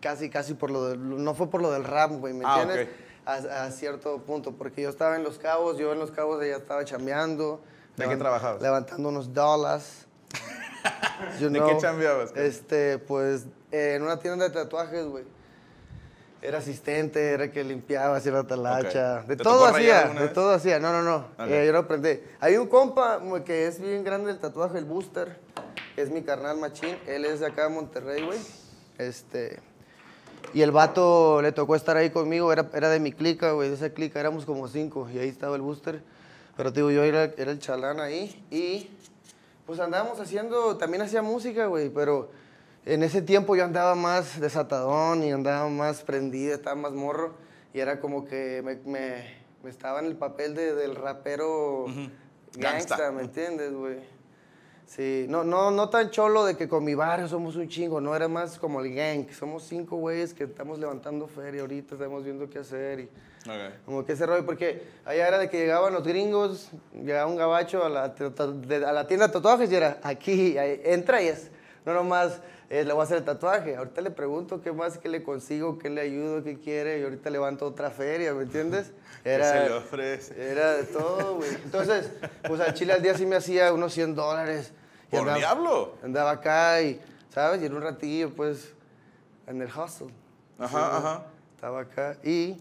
[0.00, 2.88] casi, casi por lo del, no fue por lo del rap, güey, ¿me Ah, entiendes?
[2.88, 3.00] ok.
[3.26, 6.56] A, a cierto punto, porque yo estaba en Los Cabos, yo en Los Cabos ya
[6.56, 7.60] estaba chambeando.
[7.96, 8.62] ¿De qué trabajabas?
[8.62, 10.06] Levantando unos dólares.
[11.40, 12.34] You ¿De know, qué chambeabas?
[12.34, 15.24] Este, pues, eh, en una tienda de tatuajes, güey.
[16.42, 19.20] Era asistente, era que limpiaba, hacía la talacha.
[19.20, 19.26] Ok.
[19.26, 20.32] De ¿Te todo hacía, de vez?
[20.32, 20.78] todo hacía.
[20.78, 21.16] No, no, no.
[21.38, 21.50] Ok.
[21.50, 22.18] Eh, yo lo aprendí.
[22.40, 25.38] Hay un compa que es bien grande el tatuaje, el Booster,
[25.94, 26.96] que es mi carnal machín.
[27.06, 28.38] Él es de acá de Monterrey, güey.
[28.96, 29.60] Este.
[30.54, 33.74] Y el vato le tocó estar ahí conmigo, era, era de mi clica, güey, de
[33.74, 36.02] esa clica, éramos como cinco, y ahí estaba el booster.
[36.60, 38.86] Pero digo, yo era, era el chalán ahí, y
[39.64, 42.28] pues andábamos haciendo, también hacía música, güey, pero
[42.84, 47.32] en ese tiempo yo andaba más desatadón y andaba más prendido, estaba más morro,
[47.72, 49.24] y era como que me, me-
[49.64, 52.58] me estaba en el papel de- del rapero Gangsta.
[52.98, 53.96] gangsta, ¿me entiendes, güey?
[54.84, 58.14] Sí, no, no, no tan cholo de que con mi barrio somos un chingo, no,
[58.14, 62.50] era más como el gang, somos cinco güeyes que estamos levantando feria ahorita, estamos viendo
[62.50, 63.08] qué hacer y
[63.46, 63.84] Ok.
[63.86, 67.84] como que ese rollo, porque allá era de que llegaban los gringos, llegaba un gabacho
[67.84, 71.50] a la, a la tienda de tatuajes y era aquí, ahí, entra y es,
[71.86, 75.08] no nomás eh, le voy a hacer el tatuaje, ahorita le pregunto qué más, qué
[75.08, 78.92] le consigo, qué le ayudo, qué quiere y ahorita levanto otra feria, ¿me entiendes?
[79.24, 80.50] ¿Qué se le ofrece?
[80.50, 81.50] Era de todo, güey.
[81.64, 82.12] Entonces,
[82.46, 84.72] pues al chile al día sí me hacía unos 100 dólares.
[85.10, 85.96] Y ¿Por diablo?
[86.04, 87.00] Andaba acá y,
[87.30, 87.60] ¿sabes?
[87.60, 88.72] Y en un ratillo, pues,
[89.46, 90.08] en el hustle.
[90.58, 91.26] Ajá, ajá.
[91.56, 92.56] Estaba acá y...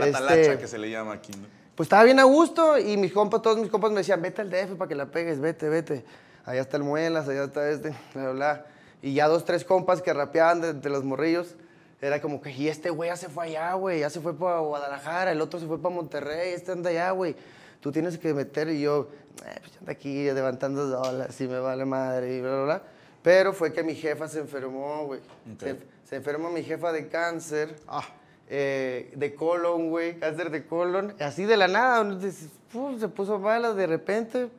[0.00, 1.46] La este, talacha que se le llama aquí, ¿no?
[1.74, 4.50] Pues estaba bien a gusto y mis compas, todos mis compas me decían, vete al
[4.50, 6.04] DF para que la pegues, vete, vete.
[6.44, 8.66] Allá está el Muelas, allá está este, bla, bla.
[9.02, 11.54] Y ya dos, tres compas que rapeaban de, de los morrillos.
[12.02, 14.58] Era como que, y este güey ya se fue allá, güey, ya se fue para
[14.60, 17.36] Guadalajara, el otro se fue para Monterrey, este anda allá, güey.
[17.80, 19.08] Tú tienes que meter y yo,
[19.46, 22.82] eh, pues anda aquí levantando dólares y me vale madre y bla, bla, bla.
[23.22, 25.20] Pero fue que mi jefa se enfermó, güey.
[25.58, 25.76] Se,
[26.08, 28.04] se enfermó mi jefa de cáncer Ah.
[28.52, 33.86] Eh, de colon, güey, cáncer de colon, así de la nada, se puso mala de
[33.86, 34.50] repente.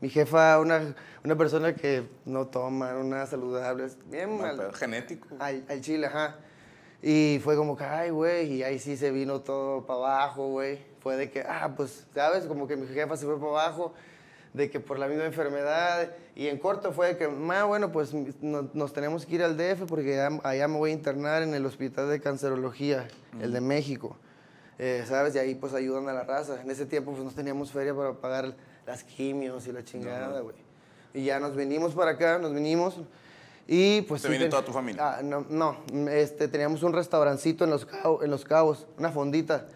[0.00, 4.74] Mi jefa, una, una persona que no toma, una saludable, bien No, mal.
[4.74, 5.28] genético.
[5.38, 6.36] Al, al chile, ajá.
[7.00, 10.78] Y fue como que, ay, güey, y ahí sí se vino todo para abajo, güey.
[11.00, 12.44] Fue de que, ah, pues, ¿sabes?
[12.46, 13.94] Como que mi jefa se fue para abajo,
[14.54, 16.10] de que por la misma enfermedad.
[16.34, 18.12] Y en corto fue de que, ma, bueno, pues
[18.42, 21.54] no- nos tenemos que ir al DF porque allá, allá me voy a internar en
[21.54, 23.08] el Hospital de Cancerología,
[23.40, 24.16] el de México.
[24.78, 25.34] Eh, ¿Sabes?
[25.34, 26.60] Y ahí pues ayudan a la raza.
[26.60, 28.54] En ese tiempo pues no teníamos feria para pagar
[28.86, 30.56] las quimios y la chingada, güey.
[31.14, 32.96] Y ya nos venimos para acá, nos vinimos.
[33.68, 34.22] Y pues...
[34.22, 35.18] ¿Se sí ten- toda tu familia?
[35.18, 35.76] Ah, no, no,
[36.10, 39.66] este, teníamos un restaurancito en Los, Cabos, en los Cabos, una fondita.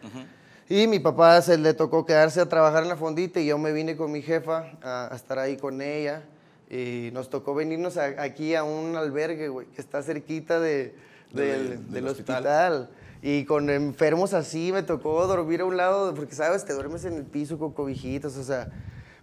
[0.69, 3.73] Y mi papá se le tocó quedarse a trabajar en la fondita y yo me
[3.73, 6.23] vine con mi jefa a, a estar ahí con ella.
[6.69, 10.93] Y nos tocó venirnos a- aquí a un albergue, güey, que está cerquita de,
[11.33, 12.37] Del- del, del del hospital.
[12.45, 12.91] hospital.
[13.23, 17.15] Y con enfermos así me tocó dormir a un lado, porque sabes, te duermes en
[17.15, 18.69] el piso con cobijitas, o sea,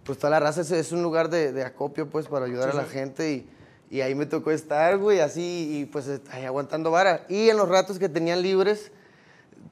[0.04, 2.74] pues toda la raza es, es un lugar de, de acopio, pues, para ayudar a
[2.74, 3.30] la gente.
[3.32, 3.48] Y,
[3.90, 7.24] y ahí me tocó estar, güey, así, y pues ahí aguantando vara.
[7.28, 8.90] Y en los ratos que tenían libres,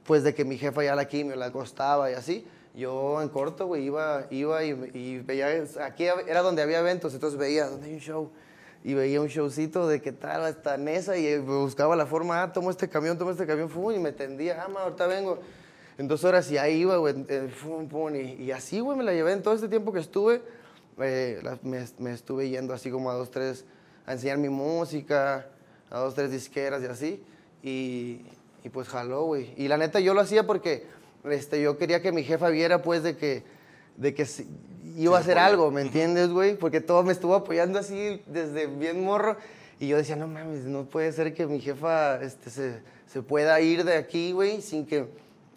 [0.05, 3.67] pues de que mi jefa ya la quimio, la acostaba y así, yo en corto,
[3.67, 7.93] güey, iba, iba y, y veía, aquí era donde había eventos, entonces veía, ¿dónde hay
[7.93, 8.31] un show?
[8.83, 12.69] Y veía un showcito de qué tal, hasta Nesa, y buscaba la forma, ah, tomo
[12.69, 15.39] este camión, tomo este camión, fum, y me tendía, ah, ma, ahorita vengo.
[15.97, 19.13] En dos horas y ahí iba, güey, eh, fum, pum, y, así, güey, me la
[19.13, 20.41] llevé en todo este tiempo que estuve,
[20.99, 23.63] eh, me, me estuve yendo así como a dos, tres,
[24.05, 25.47] a enseñar mi música,
[25.89, 27.23] a dos, tres disqueras y así,
[27.61, 28.25] y,
[28.63, 29.53] y pues jaló, güey.
[29.57, 30.85] Y la neta yo lo hacía porque
[31.25, 33.43] este, yo quería que mi jefa viera, pues, de que,
[33.97, 34.25] de que
[34.97, 36.55] iba a hacer algo, ¿me entiendes, güey?
[36.57, 39.37] Porque todo me estuvo apoyando así desde bien morro.
[39.79, 43.59] Y yo decía, no mames, no puede ser que mi jefa este, se, se pueda
[43.59, 45.07] ir de aquí, güey, sin que,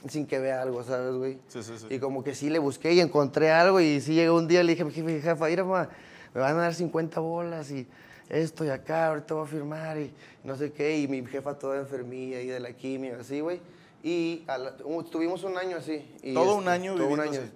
[0.09, 1.39] sin que vea algo, ¿sabes, güey?
[1.49, 1.87] Sí, sí, sí.
[1.91, 3.81] Y como que sí le busqué y encontré algo.
[3.81, 5.89] Y sí llegó un día, le dije a mi jefa, jefa, mira, ma,
[6.35, 7.87] me van a dar 50 bolas y
[8.29, 10.13] esto y acá, ahorita voy a firmar y
[10.45, 10.99] no sé qué.
[10.99, 13.61] Y mi jefa toda enfermilla y de la quimio, así, güey.
[14.03, 15.93] Y la- estuvimos un año así.
[16.23, 17.41] y, este, ¿Todo un año todo un año.
[17.41, 17.51] así?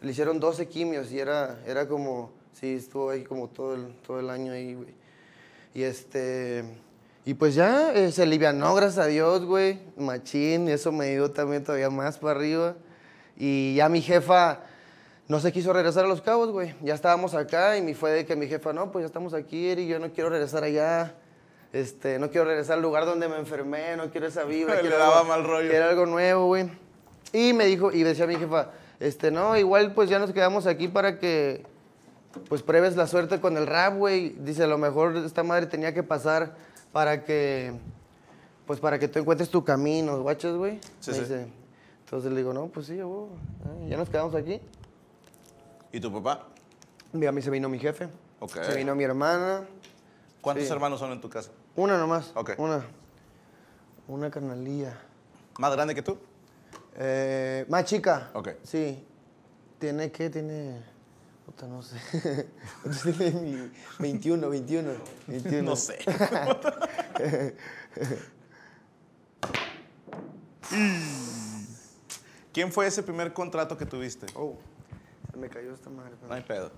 [0.00, 4.18] Le hicieron 12 quimios y era, era como, sí, estuvo ahí como todo el, todo
[4.20, 4.88] el año ahí, güey.
[5.74, 6.64] Y este,
[7.24, 11.30] y pues ya eh, se alivianó, gracias a Dios, güey, machín, y eso me dio
[11.30, 12.74] también todavía más para arriba.
[13.36, 14.60] Y ya mi jefa
[15.32, 16.74] no se quiso regresar a Los Cabos, güey.
[16.82, 19.66] Ya estábamos acá y me fue de que mi jefa, no, pues ya estamos aquí,
[19.70, 21.14] Eri, yo no quiero regresar allá.
[21.72, 24.74] Este, no quiero regresar al lugar donde me enfermé, no quiero esa vibra.
[24.76, 25.70] Le quiero daba algo- mal rollo.
[25.70, 26.70] Quiero algo nuevo, güey.
[27.32, 30.88] Y me dijo, y decía mi jefa, este, no, igual pues ya nos quedamos aquí
[30.88, 31.64] para que,
[32.50, 34.34] pues pruebes la suerte con el rap, güey.
[34.38, 36.56] Dice, a lo mejor esta madre tenía que pasar
[36.92, 37.72] para que,
[38.66, 40.78] pues para que tú encuentres tu camino, guachas, güey.
[41.00, 41.46] Sí, dice,
[42.04, 43.28] entonces le digo, no, pues sí, güey,
[43.88, 44.60] ya nos quedamos aquí.
[45.92, 46.48] ¿Y tu papá?
[47.14, 48.08] A mí se vino mi jefe.
[48.40, 48.54] Ok.
[48.64, 49.66] Se vino mi hermana.
[50.40, 50.72] ¿Cuántos Sí.
[50.72, 51.50] hermanos son en tu casa?
[51.76, 52.32] Una nomás.
[52.34, 52.52] Ok.
[52.58, 52.84] Una.
[54.08, 54.98] Una carnalilla.
[55.58, 56.18] ¿Más grande que tú?
[56.96, 58.30] Eh, más chica.
[58.32, 58.48] Ok.
[58.62, 59.06] Sí.
[59.78, 60.30] ¿Tiene qué?
[60.30, 60.82] Tiene.
[61.46, 61.96] Puta, no sé.
[63.18, 64.90] Tiene mi 21, 21.
[65.26, 65.62] 21.
[65.62, 65.98] No sé.
[72.52, 74.26] ¿Quién fue ese primer contrato que tuviste?
[74.34, 74.56] Oh,
[75.38, 76.12] me cayó esta madre.
[76.28, 76.70] No hay pedo.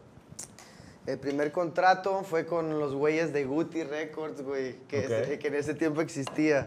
[1.06, 5.74] El primer contrato fue con los güeyes de Guti Records, güey, que, que en ese
[5.74, 6.66] tiempo existía.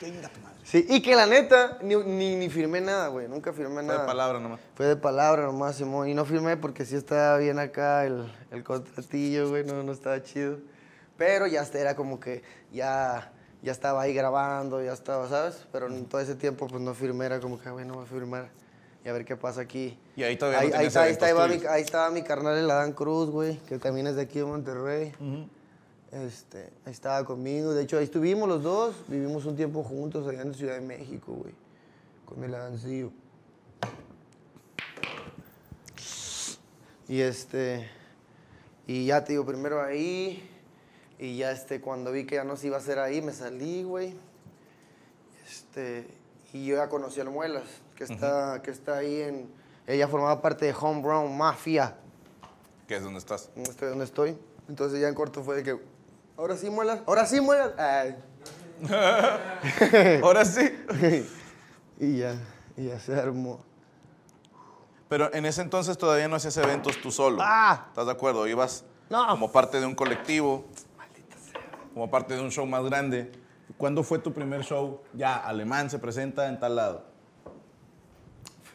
[0.00, 0.56] Chinga tu madre.
[0.64, 4.00] Sí, y que la neta, ni, ni, ni firmé nada, güey, nunca firmé Fue nada.
[4.00, 4.60] de palabra nomás.
[4.74, 6.08] Fue de palabra nomás, Simón.
[6.08, 10.22] Y no firmé porque sí estaba bien acá el, el contratillo, güey, no, no estaba
[10.22, 10.58] chido.
[11.16, 15.66] Pero ya era como que ya, ya estaba ahí grabando, ya estaba, ¿sabes?
[15.70, 18.08] Pero en todo ese tiempo pues no firmé, era como que, güey, no voy a
[18.08, 18.48] firmar.
[19.06, 19.96] Y a ver qué pasa aquí.
[20.16, 22.68] Y ahí todavía no ahí, está, ahí, ahí, va mi, ahí estaba mi carnal el
[22.68, 25.12] Adán Cruz, güey, que también es de aquí de Monterrey.
[26.10, 27.72] Este, ahí estaba conmigo.
[27.72, 28.96] De hecho, ahí estuvimos los dos.
[29.06, 31.54] Vivimos un tiempo juntos allá en Ciudad de México, güey.
[32.24, 33.12] Con el Adancillo.
[37.06, 37.88] Y este.
[38.88, 40.50] Y ya te digo, primero ahí.
[41.20, 43.84] Y ya este, cuando vi que ya no se iba a hacer ahí, me salí,
[43.84, 44.16] güey.
[45.48, 46.08] Este.
[46.52, 49.50] Y yo ya conocí al Muelas, que está, que está ahí en.
[49.86, 51.94] Ella formaba parte de Homegrown Mafia
[52.88, 53.50] ¿Qué es donde estás?
[53.56, 54.38] no estoy donde estoy.
[54.68, 55.80] Entonces ya en corto fue de que,
[56.36, 57.72] ahora sí muelas, ahora sí muelas.
[60.22, 60.70] Ahora sí.
[61.98, 62.34] y ya,
[62.76, 63.60] y ya se armó.
[65.08, 67.38] Pero en ese entonces todavía no hacías eventos tú solo.
[67.40, 67.86] ¡Ah!
[67.88, 68.46] ¿Estás de acuerdo?
[68.46, 69.26] Ibas No.
[69.28, 70.66] como parte de un colectivo.
[71.94, 73.32] Como parte de un show más grande.
[73.78, 75.00] ¿Cuándo fue tu primer show?
[75.14, 77.04] Ya, Alemán se presenta en tal lado.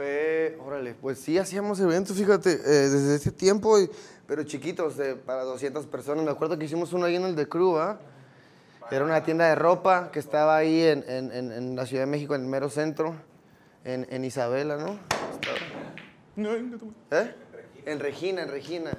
[0.01, 3.87] Fue, órale, pues sí hacíamos eventos, fíjate, eh, desde ese tiempo, y-
[4.25, 6.25] pero chiquitos, de- para 200 personas.
[6.25, 7.99] Me acuerdo que hicimos uno ahí en el de Crew, ¿ah?
[8.89, 12.07] Era una tienda de ropa que estaba ahí en, en- en- en la Ciudad de
[12.09, 13.13] México, en el mero centro,
[13.85, 14.97] en, Isabela, ¿no?
[17.11, 17.35] ¿Eh?
[17.85, 18.97] En Regina, en Regina.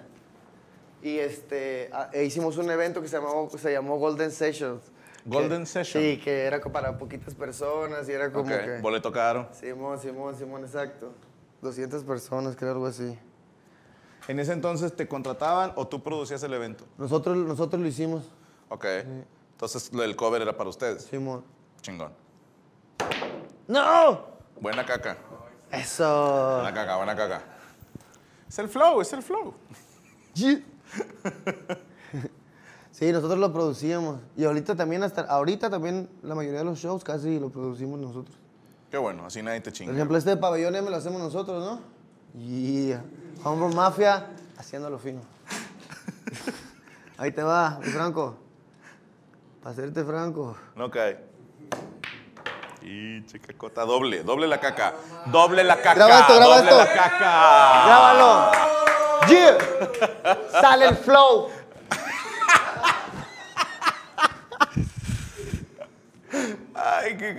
[1.03, 4.83] Y este, ah, e hicimos un evento que se llamó, se llamó Golden Sessions.
[5.25, 6.03] Golden Session.
[6.03, 8.79] Sí, que era para poquitas personas y era como Ok, que...
[8.81, 9.49] boleto caro.
[9.53, 11.13] Simón, Simón, Simón, exacto.
[11.61, 13.17] 200 personas, creo, algo así.
[14.29, 16.85] ¿En ese entonces te contrataban o tú producías el evento?
[16.99, 18.25] Nosotros, nosotros lo hicimos,
[18.69, 18.85] Ok.
[19.53, 21.05] Entonces el cover era para ustedes.
[21.05, 21.45] Simón.
[21.83, 22.13] Chingón.
[23.69, 24.27] ¡No!
[24.59, 25.19] Buena caca.
[25.71, 26.57] Eso.
[26.63, 27.43] Buena caca, buena caca.
[28.49, 29.55] Es el flow, es el flow.
[32.93, 34.21] Sí, nosotros lo producíamos.
[34.37, 38.37] Y ahorita también, hasta ahorita también, la mayoría de los shows casi lo producimos nosotros.
[38.91, 39.93] Qué bueno, así nadie te Por chinga.
[39.93, 41.81] ejemplo, este de pabellón lo hacemos nosotros, ¿no?
[42.39, 43.03] Yeah.
[43.45, 44.27] Hombre Mafia,
[44.59, 45.21] haciéndolo fino.
[47.17, 48.37] Ahí te va, mi Franco.
[49.63, 50.57] Para hacerte franco.
[50.75, 51.25] No cae.
[52.83, 54.95] Y chica cota, doble, doble la caca.
[55.27, 55.95] Doble la caca.
[55.95, 56.79] Graba esto, graba doble esto.
[56.79, 57.85] la caca.
[57.87, 58.53] ¡Grábalo!
[59.29, 59.57] Yeah.
[60.61, 61.49] ¡Sale el flow!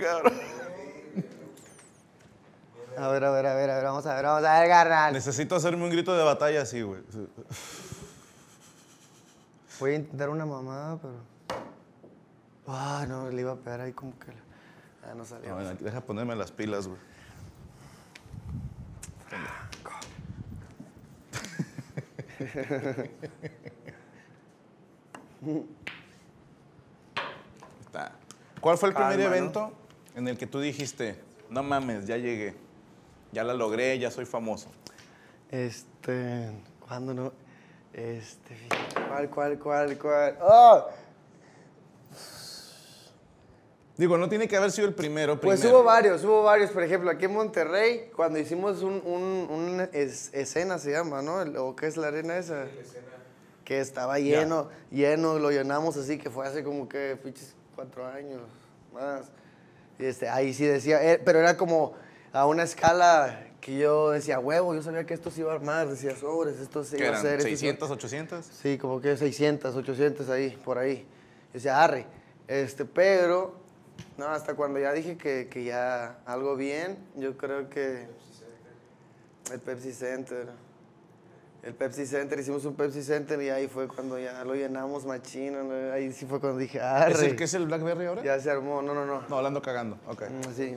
[0.00, 0.40] Cabrón.
[2.96, 5.12] A ver, a ver, a ver, a ver, vamos a ver, vamos a ver, carnal.
[5.12, 7.02] Necesito hacerme un grito de batalla así, güey.
[9.80, 11.14] Voy a intentar una mamada, pero.
[12.66, 14.32] Ah, no, le iba a pegar ahí como que.
[15.02, 15.50] Ah, no salió.
[15.50, 16.98] No, bueno, deja ponerme las pilas, güey.
[27.80, 28.12] Está.
[28.64, 29.36] ¿Cuál fue el primer Calma, ¿no?
[29.36, 29.72] evento
[30.14, 32.54] en el que tú dijiste, no mames, ya llegué,
[33.30, 34.70] ya la logré, ya soy famoso?
[35.50, 36.50] Este.
[36.80, 37.32] ¿Cuándo no?
[37.92, 38.56] Este.
[39.06, 40.38] ¿Cuál, cuál, cuál, cuál?
[40.40, 40.86] ¡Oh!
[43.98, 45.38] Digo, no tiene que haber sido el primero.
[45.38, 45.80] Pues primero.
[45.80, 46.70] hubo varios, hubo varios.
[46.70, 51.36] Por ejemplo, aquí en Monterrey, cuando hicimos un, un, un es- escena, se llama, ¿no?
[51.62, 52.64] ¿O qué es la arena esa?
[53.62, 57.18] Que estaba lleno, lleno, lo llenamos así, que fue hace como que,
[57.74, 58.42] cuatro años
[58.92, 59.26] más.
[59.98, 61.94] Y este, ahí sí decía, eh, pero era como
[62.32, 65.88] a una escala que yo decía, huevo, yo sabía que esto se iba a armar,
[65.88, 67.40] decía, sobres, esto se ¿Qué iba a hacer.
[67.40, 67.78] esto se iba-".
[67.78, 68.44] ¿600, 800?
[68.44, 71.06] Sí, como que 600, 800 ahí, por ahí.
[71.50, 72.06] Y decía, arre.
[72.48, 73.54] Este, pero,
[74.18, 78.06] no, hasta cuando ya dije que, que ya algo bien, yo creo que
[79.52, 80.48] el Pepsi Center.
[81.64, 85.62] El Pepsi Center, hicimos un Pepsi Center y ahí fue cuando ya lo llenamos machino.
[85.62, 85.92] ¿no?
[85.92, 88.22] Ahí sí fue cuando dije, ah, ¿Es el, ¿Qué es el Blackberry ahora?
[88.22, 89.22] Ya se armó, no, no, no.
[89.26, 89.96] No, hablando cagando.
[90.06, 90.24] Ok.
[90.28, 90.76] Mm, Sí,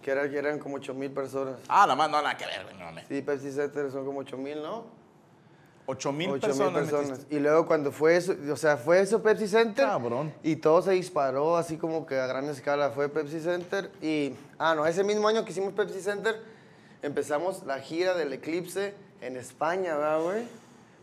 [0.00, 1.56] que, era, que eran como 8 mil personas.
[1.68, 3.04] Ah, nada más, no, nada que ver, no mames.
[3.08, 4.86] Sí, Pepsi Center son como 8 mil, ¿no?
[5.84, 6.82] 8 mil 8 personas.
[6.82, 7.26] mil personas.
[7.28, 9.84] Y luego cuando fue eso, o sea, fue eso Pepsi Center.
[9.84, 10.32] Cabrón.
[10.42, 12.88] Y todo se disparó así como que a gran escala.
[12.90, 16.40] Fue Pepsi Center y, ah, no, ese mismo año que hicimos Pepsi Center,
[17.02, 20.42] empezamos la gira del Eclipse en España, ¿verdad, güey?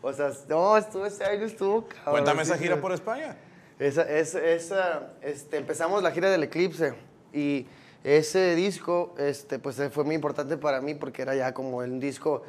[0.02, 2.12] O sea, no, estuvo ese año, estuvo cabrón.
[2.12, 3.36] Cuéntame esa gira por España.
[3.78, 6.94] Esa, esa, esa, este, empezamos la gira del Eclipse
[7.32, 7.66] y
[8.04, 11.98] ese disco, este, pues eh, fue muy importante para mí porque era ya como un
[11.98, 12.42] disco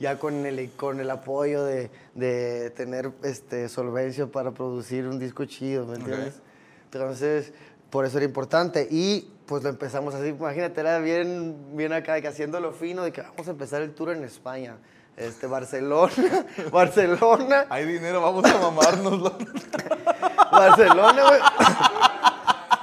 [0.00, 5.44] ya con el, con el apoyo de, de tener este, solvencia para producir un disco
[5.44, 6.40] chido, ¿me entiendes?
[6.84, 7.52] Entonces,
[7.90, 12.26] por eso era importante y pues lo empezamos así, imagínate, era bien, bien acá, que
[12.26, 14.76] haciéndolo fino, de que vamos a empezar el tour en España.
[15.16, 16.12] Este, Barcelona,
[16.72, 19.36] Barcelona, Hay dinero, vamos a mamárnoslo.
[20.50, 21.40] Barcelona, güey.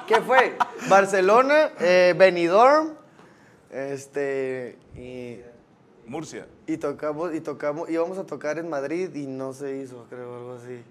[0.07, 0.55] ¿Qué fue?
[0.87, 2.93] Barcelona, eh, Benidorm,
[3.71, 5.39] este, y,
[6.05, 6.47] Murcia.
[6.67, 10.53] y tocamos, y tocamos, íbamos a tocar en Madrid y no se hizo, creo, algo
[10.53, 10.83] así.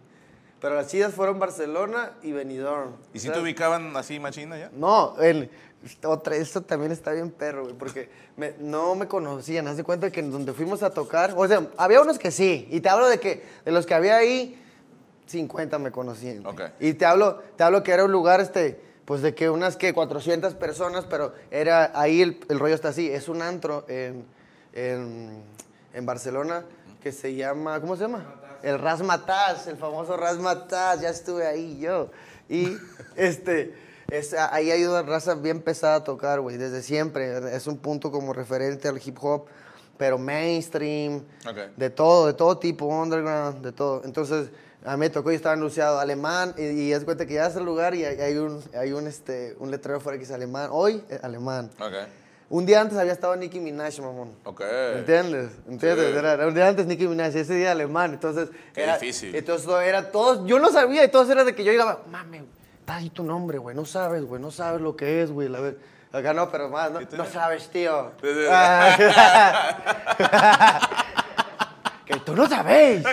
[0.61, 2.93] Pero las chidas fueron Barcelona y Benidorm.
[3.13, 4.71] ¿Y si te ubicaban así machina ya?
[4.73, 5.51] No, el,
[6.05, 9.67] otra, esto también está bien perro, güey, porque me- no me conocían.
[9.69, 12.67] Haz de cuenta que en donde fuimos a tocar, o sea, había unos que sí,
[12.71, 14.61] y te hablo de que de los que había ahí,
[15.27, 16.43] 50 me conocían.
[16.43, 16.55] güey.
[16.55, 16.63] Ok.
[16.81, 19.93] Y te hablo, te hablo que era un lugar, este, pues de que unas que
[19.93, 23.11] 400 personas, pero era ahí el, el rollo está así.
[23.11, 24.25] Es un antro en,
[24.73, 25.43] en,
[25.95, 26.65] en Barcelona
[27.03, 28.25] que se llama, ¿cómo se llama?
[28.63, 32.11] El Rasmataz, el famoso Rasmataz, ya estuve ahí yo.
[32.49, 32.77] Y
[33.17, 33.75] este,
[34.11, 37.55] es, ahí ha ido raza bien pesada a tocar, güey, desde siempre.
[37.55, 39.47] Es un punto como referente al hip hop,
[39.99, 41.77] pero mainstream, Ok.
[41.77, 44.03] de todo, de todo tipo, underground, de todo.
[44.05, 44.49] Entonces,
[44.85, 47.57] a mí me tocó y estaba anunciado alemán, y, y es cuenta que ya es
[47.57, 50.71] el lugar y hay, hay un, hay un, este, un letrero fuera que dice alemán.
[50.73, 51.71] Hoy, eh, alemán.
[51.79, 51.93] Ok.
[52.51, 54.33] Un día antes había estado Nicki Minaj, mamón.
[54.45, 54.63] Ok.
[54.95, 55.51] ¿Entiendes?
[55.69, 56.13] ¿Entiendes?
[56.13, 56.17] Sí.
[56.17, 58.15] Era, un día antes Nicki Minaj, ese día alemán.
[58.15, 59.35] Entonces, Qué era, difícil.
[59.35, 62.45] Entonces, era todos, yo no sabía, y todos era de que yo llegaba, mame,
[62.89, 65.51] está ahí tu nombre, güey, no sabes, güey, no sabes lo que es, güey.
[65.51, 65.79] la ver-
[66.11, 68.13] Acá no, pero más, no, no sabes, tío.
[72.07, 73.05] Que tú no sabéis.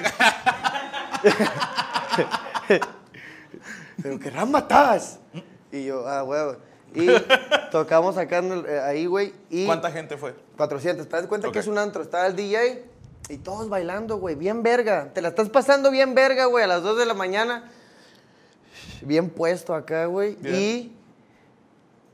[4.02, 5.20] pero que matas.
[5.74, 6.56] Y yo, ah, huevo.
[6.94, 7.08] Y
[7.70, 9.34] tocamos acá el- eh, ahí, güey.
[9.50, 10.34] Y ¿Cuánta gente fue?
[10.56, 11.10] 400.
[11.10, 11.54] ¿Te das cuenta Ok.
[11.54, 12.02] que es un antro?
[12.02, 12.86] Está el DJ
[13.28, 14.36] y todos bailando, güey.
[14.36, 15.10] Bien verga.
[15.14, 17.70] Te la estás pasando bien verga, güey, a las 2 de la mañana.
[19.02, 20.38] Bien puesto acá, güey.
[20.44, 20.92] Y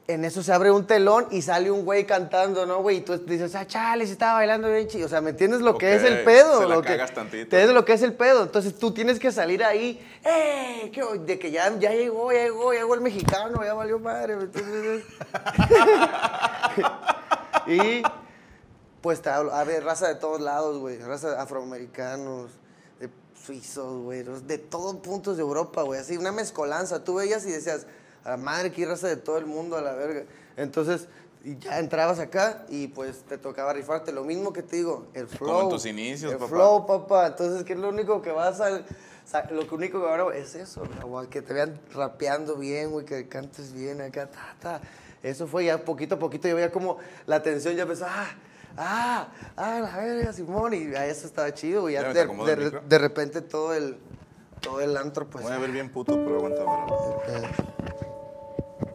[0.08, 2.98] en eso se abre un telón y sale un güey cantando, ¿no, güey?
[2.98, 5.06] Y tú dices, ah, chale, se estaba bailando bien chido.
[5.06, 6.60] O sea, ¿me entiendes lo que es el pedo?
[6.60, 7.38] se la lo que, tantito.
[7.44, 8.44] ¿Entiendes lo que es el pedo?
[8.44, 10.92] Entonces tú tienes que salir ahí, ¡eh!
[10.94, 14.36] ¿qué- De que ya, ya llegó, ya llegó, ya llegó el mexicano, ya valió madre.
[17.68, 18.04] y
[19.02, 21.00] pues te hablo, a ver, raza de todos lados, güey.
[21.00, 22.52] Raza de afroamericanos,
[23.46, 24.24] suizos, güey.
[24.24, 26.00] De todos puntos de Europa, güey.
[26.00, 27.04] Así, una mezcolanza.
[27.04, 27.88] Tú veías y decías,
[28.24, 30.24] a la madre, qué raza de todo el mundo, a la verga.
[30.58, 31.08] Entonces,
[31.60, 34.12] ya entrabas acá y pues te tocaba rifarte.
[34.12, 35.50] Lo mismo que te digo, el flow.
[35.50, 36.50] Como en tus inicios, el papá.
[36.50, 37.28] flow, papá.
[37.28, 38.84] Entonces, ¿qué es lo único que vas a...?
[39.52, 43.72] Lo único que ahora es eso, güey, que te vean rapeando bien, güey, que cantes
[43.72, 44.82] bien acá, ta, ta.
[45.24, 48.28] Eso fue ya poquito a poquito, yo veía como la tensión ya empezó, ah,
[48.78, 51.94] ah, ah, la verga, Simón, y ya eso estaba chido, güey.
[51.96, 53.98] Ya de, de- de repente todo el,
[54.60, 55.44] todo el antro, pues...
[55.44, 57.52] Voy a ver bien puto, pero aguanta, eh,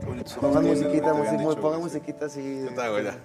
[0.09, 1.13] ojos pongan musiquita,
[1.61, 2.67] pongan musiquita así.
[2.77, 3.19] Ya.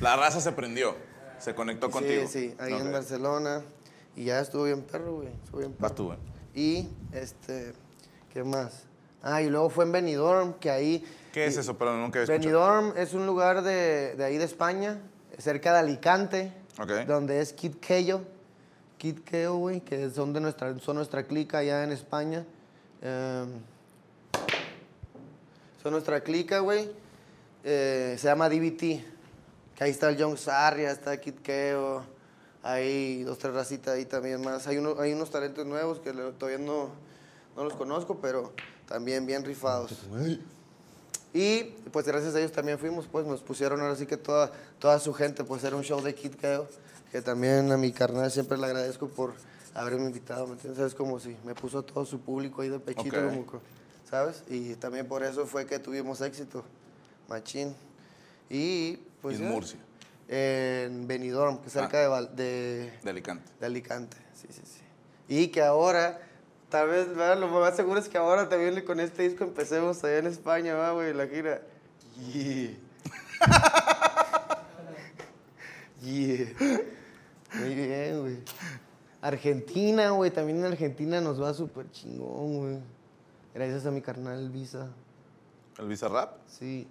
[0.00, 0.94] La raza se prendió.
[1.38, 2.22] Se conectó contigo.
[2.26, 2.80] Sí, sí, ahí Ok.
[2.80, 3.62] en Barcelona.
[4.14, 5.28] Y ya estuvo bien perro, güey.
[5.28, 5.82] Estuvo bien perro.
[5.82, 6.18] Vas tú, güey.
[6.54, 7.72] Y, este,
[8.32, 8.84] ¿qué más?
[9.22, 11.04] Ah, y luego fue en Benidorm, que ahí...
[11.32, 11.78] ¿Qué es eso?
[11.78, 12.40] Perdón, nunca he escuchado.
[12.40, 14.98] Benidorm es un lugar de, de ahí de España,
[15.40, 16.52] cerca de Alicante,
[17.06, 18.22] donde es Kid Keyo.
[18.98, 22.44] Kid Keyo, güey, que son, de nuestra, son nuestra clica allá en España.
[23.02, 23.48] Em,
[25.82, 26.90] son nuestra clica, güey.
[27.64, 29.04] Eh, se llama DBT.
[29.74, 32.04] Que ahí está el Young Sarria, está Kid Keo.
[32.62, 34.66] Hay dos, tres racitas ahí también más.
[34.66, 36.90] Hay, uno, hay unos talentos nuevos que todavía no,
[37.56, 38.52] no los conozco, pero
[38.86, 39.96] también bien rifados.
[41.32, 41.62] Y
[41.92, 45.12] pues gracias a ellos también fuimos, pues nos pusieron ahora sí que toda, toda su
[45.14, 46.66] gente, pues era un show de Kid Keo,
[47.12, 49.34] que también a mi carnal siempre le agradezco por
[49.74, 50.80] haberme invitado, ¿me entiendes?
[50.84, 53.28] Es como si me puso todo su público ahí de pechito, Ok.
[53.46, 53.60] como
[54.10, 54.42] ¿sabes?
[54.48, 56.64] Y también por eso fue que tuvimos éxito,
[57.28, 57.74] machín.
[58.48, 59.38] Y pues...
[59.38, 59.48] En.
[59.48, 59.78] Murcia.
[60.26, 62.00] en Benidorm, que es cerca Ah.
[62.02, 63.50] de, Val- de, De Alicante.
[63.60, 64.16] de Alicante.
[64.34, 64.80] Sí, sí, sí.
[65.28, 66.20] Y que ahora,
[66.70, 67.38] tal vez, ¿verdad?
[67.38, 70.92] lo más seguro es que ahora también con este disco empecemos allá en España, ¿va,
[70.92, 71.12] güey?
[71.12, 71.60] La gira.
[72.32, 72.70] Yeah.
[76.02, 76.46] yeah.
[77.54, 78.36] Muy bien, güey.
[79.20, 80.30] Argentina, güey.
[80.30, 82.78] También en Argentina nos va súper chingón, güey.
[83.54, 84.88] Gracias a mi carnal Visa.
[85.78, 86.36] ¿El Bizarrap?
[86.46, 86.86] Sí.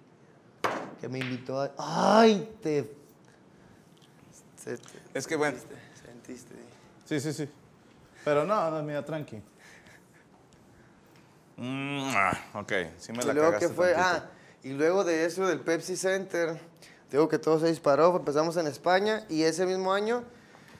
[1.00, 1.72] Que me invitó a...
[1.78, 2.52] ¡Ay!
[2.62, 2.92] Te...
[4.56, 4.82] se- te-
[5.14, 5.56] Es que bueno.
[6.04, 6.54] Sentiste.
[7.06, 7.48] Sí, sí, sí.
[8.24, 9.40] Pero no, no, mira, tranqui.
[11.62, 12.14] Mm,
[12.54, 14.24] ok, sí me Y la luego cagaste que fue, tantito.
[14.26, 14.30] ah,
[14.62, 16.58] y luego de eso del Pepsi Center,
[17.10, 20.24] digo que todo se disparó, empezamos en España y ese mismo año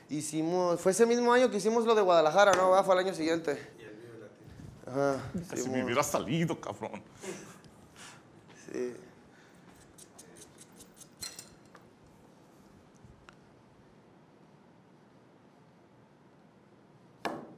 [0.09, 2.83] hicimos, fue ese mismo año que hicimos lo de Guadalajara, ¿no?
[2.83, 3.59] Fue el año siguiente.
[3.79, 5.21] Y el Ajá,
[5.55, 7.03] Si me hubiera salido, cabrón.
[8.73, 8.95] sí.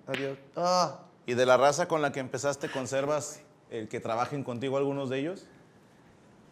[0.06, 0.38] Adiós.
[0.56, 5.08] Ah, ¿Y de la raza con la que empezaste, conservas el que trabajen contigo algunos
[5.10, 5.46] de ellos?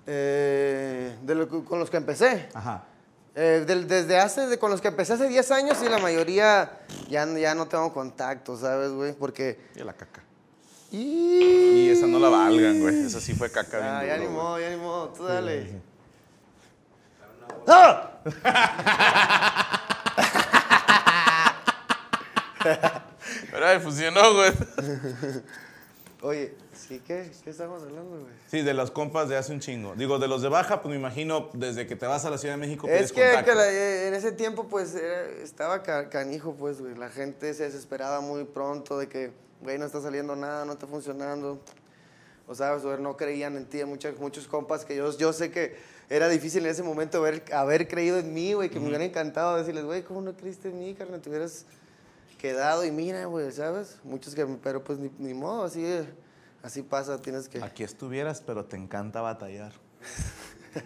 [0.06, 2.48] eh, de lo que- con los que empecé.
[2.54, 2.84] Ajá.
[3.36, 7.26] Eh, desde hace, de- con los que empecé hace 10 años, y la mayoría ya,
[7.26, 9.12] ya no tengo contacto, ¿sabes, güey?
[9.12, 9.60] Porque...
[9.76, 10.22] Y la caca.
[10.90, 13.06] Y, Y esa no la valgan, güey.
[13.06, 15.80] Esa sí fue caca bien Ah, ya duro, ni modo, ya ni modo, tú dale.
[17.68, 18.10] ¡Ah!
[23.60, 24.52] Pero ay, funcionó, güey.
[26.22, 27.30] Oye, ¿sí qué?
[27.44, 28.32] ¿Qué estamos hablando, güey?
[28.50, 29.94] Sí, de las compas de hace un chingo.
[29.96, 32.54] Digo, de los de baja, pues me imagino desde que te vas a la Ciudad
[32.54, 36.80] de México Es que, la- eh, en ese tiempo, pues, era- estaba ca- canijo, pues,
[36.80, 36.94] güey.
[36.94, 39.30] La gente se desesperaba muy pronto de que,
[39.60, 41.60] güey, no está saliendo nada, no está funcionando.
[42.46, 43.84] O sabes, o no creían en ti.
[43.84, 45.76] Muchos, muchos compas que yo, yo sé que
[46.08, 49.58] era difícil en ese momento haber, haber creído en mí, güey, que me hubiera encantado
[49.58, 51.20] decirles, güey, ¿cómo no creíste en mí, carnal?
[51.20, 51.66] Te hubieras
[52.40, 54.00] quedado y mira, güey, ¿sabes?
[54.02, 55.84] Muchos que, pero pues ni, ni modo, así,
[56.62, 57.62] así pasa, tienes que...
[57.62, 59.72] Aquí estuvieras, pero te encanta batallar.
[60.72, 60.80] te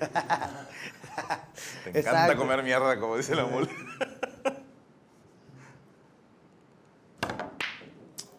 [1.91, 2.37] encanta Exacto.
[2.37, 3.69] comer mierda, como dice la mole.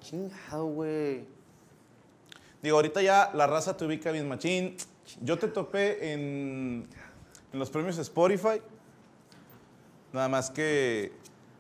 [0.02, 1.26] Chingado, güey.
[2.62, 4.76] Digo, ahorita ya la raza te ubica bien machín.
[5.22, 6.88] Yo te topé en,
[7.54, 8.62] en los premios Spotify.
[10.12, 11.14] Nada más que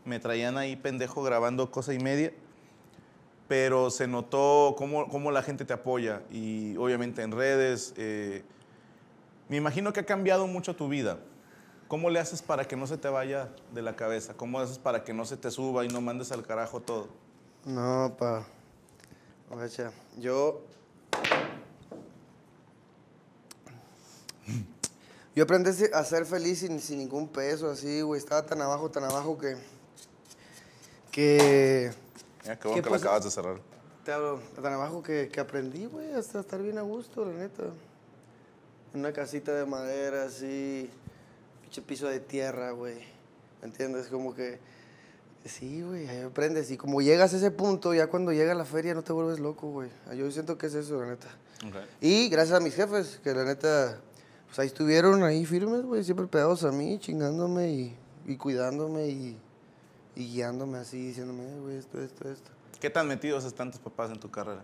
[0.05, 2.31] me traían ahí pendejo grabando cosa y media.
[3.47, 6.23] Pero se notó cómo, cómo la gente te apoya.
[6.31, 7.93] Y obviamente en redes.
[7.97, 8.43] eh,
[9.49, 11.19] me imagino que ha cambiado mucho tu vida.
[11.87, 14.33] ¿Cómo le haces para que no se te vaya de la cabeza?
[14.33, 17.09] ¿Cómo haces para que no se te suba y no mandes al carajo todo?
[17.63, 18.47] No, pa.
[19.51, 19.67] Oiga,
[20.17, 20.61] yo.
[25.35, 28.17] Yo aprendí a ser feliz sin, sin ningún peso, así, güey.
[28.17, 29.55] Estaba tan abajo, tan abajo que.
[31.15, 31.93] Que.
[32.43, 33.05] Ya, qué bueno ¿Qué que la pasa?
[33.05, 33.61] acabas de cerrar.
[34.03, 37.63] Te hablo, tan abajo que, que aprendí, güey, hasta estar bien a gusto, la neta.
[38.93, 40.89] En una casita de madera, así.
[41.61, 42.95] Pinche piso de tierra, güey.
[43.61, 44.07] ¿Me entiendes?
[44.07, 44.59] Como que.
[45.45, 46.69] Sí, güey, ahí aprendes.
[46.69, 49.69] Y como llegas a ese punto, ya cuando llega la feria no te vuelves loco,
[49.69, 49.89] güey.
[50.17, 51.29] Yo siento que es eso, la neta.
[52.01, 54.01] Y gracias a mis jefes, que la neta,
[54.47, 59.37] pues ahí estuvieron, ahí firmes, güey, siempre pegados a mí, chingándome y, y cuidándome y,
[60.15, 62.51] y guiándome así, diciéndome, "Eh, güey, esto, esto, esto.
[62.79, 64.63] ¿Qué tan metidos están tus papás en tu carrera?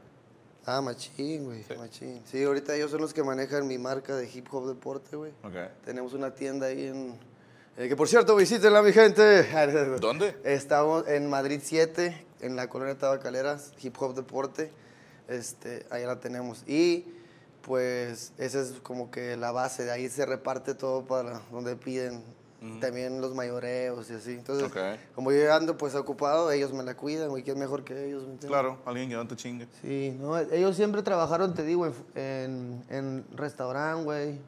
[0.65, 1.73] Ah, machín, güey, Sí.
[1.77, 2.21] machín.
[2.25, 5.31] Sí, ahorita ellos son los que manejan mi marca de hip hop deporte, güey.
[5.43, 5.55] Ok.
[5.85, 7.17] Tenemos una tienda ahí en...
[7.77, 9.43] eh, que por cierto, visítenla, mi gente.
[9.99, 10.35] ¿Dónde?
[10.43, 14.71] Estamos en Madrid 7, en la colonia Tabacaleras, Hip Hop Deporte.
[15.27, 16.63] Este, ahí la tenemos.
[16.67, 17.05] Y
[17.63, 22.23] pues esa es como que la base, de ahí se reparte todo para donde piden.
[22.79, 24.33] También los mayoreos y así.
[24.33, 24.71] Entonces,
[25.15, 28.23] como yo ando pues ocupado, ellos me la cuidan, güey, que es mejor que ellos,
[28.27, 28.49] ¿me?
[28.49, 29.67] Claro, alguien que no te chingue.
[29.81, 34.39] Sí, no, ellos siempre trabajaron, te digo, en, en, en restaurante, güey.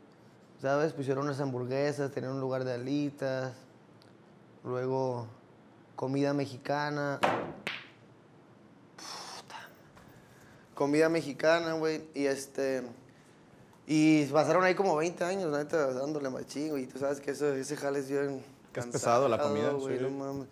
[0.61, 0.93] ¿Sabes?
[0.93, 3.51] Pusieron unas hamburguesas, tenían un lugar de alitas.
[4.64, 5.28] Luego,
[5.95, 7.20] comida mexicana.
[8.95, 9.57] Puta.
[10.76, 12.03] Comida mexicana, güey.
[12.14, 12.84] Y este.
[13.86, 16.84] Y pasaron ahí como 20 años, la neta, dándole machín, güey.
[16.84, 18.44] Y tú sabes que eso, ese jale es bien.
[18.72, 20.04] Que es pesado la comida, güey, sí.
[20.04, 20.48] no mames.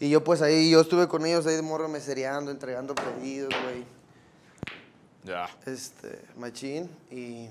[0.00, 3.84] Y yo, pues ahí, yo estuve con ellos ahí de morro mesereando, entregando pedidos, güey
[5.24, 5.48] Ya.
[5.64, 6.90] este, machín.
[7.10, 7.48] Y,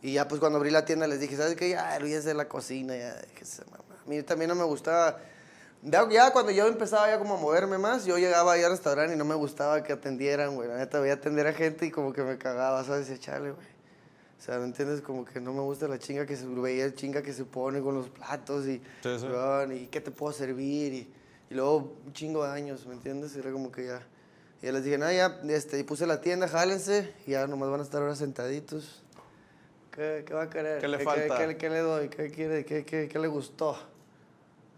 [0.00, 1.68] y ya pues cuando abrí la tienda les dije, ¿sabes qué?
[1.68, 3.20] Ya, olvídese de la cocina, ya,
[3.70, 3.84] mamá.
[4.04, 5.18] A mí también no me gustaba.
[5.82, 9.14] Ya, ya cuando yo empezaba ya como a moverme más, yo llegaba ahí al restaurante
[9.14, 10.66] y no me gustaba que atendieran, güey.
[10.66, 13.10] La neta, veía atender a gente y como que me cagaba, ¿sabes?
[13.10, 13.73] Y echarle, güey.
[14.44, 15.00] O sea, ¿me entiendes?
[15.00, 17.80] Como que no me gusta la chinga que se veía el chinga que se pone
[17.80, 19.26] con los platos y, Sí, sí.
[19.72, 21.10] y qué te puedo servir y,
[21.48, 23.34] y luego un chingo de años, ¿me entiendes?
[23.36, 24.02] Era como que ya.
[24.60, 27.70] Y ya les dije, no, ya, este, y puse la tienda, jálense, y ya nomás
[27.70, 29.02] van a estar ahora sentaditos.
[29.90, 30.78] ¿Qué, qué va a querer?
[30.78, 31.38] ¿Qué le ¿Qué, falta?
[31.48, 32.08] qué- qué le doy?
[32.10, 32.66] ¿Qué quiere?
[32.66, 33.78] ¿Qué, le gustó?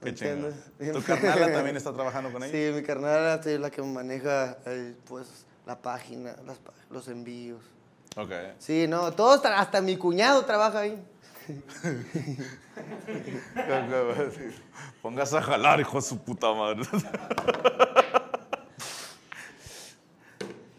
[0.00, 0.54] ¿Me entiendes?
[0.78, 2.52] ¿Tu carnala también está trabajando con ella?
[2.52, 5.26] Sí, mi carnal es la que maneja eh, pues,
[5.66, 6.58] la página, las
[6.88, 7.62] los envíos.
[8.16, 8.30] Ok.
[8.58, 11.00] Sí, no, todos, hasta mi cuñado trabaja ahí.
[15.02, 16.82] Póngase a jalar, hijo de su puta madre.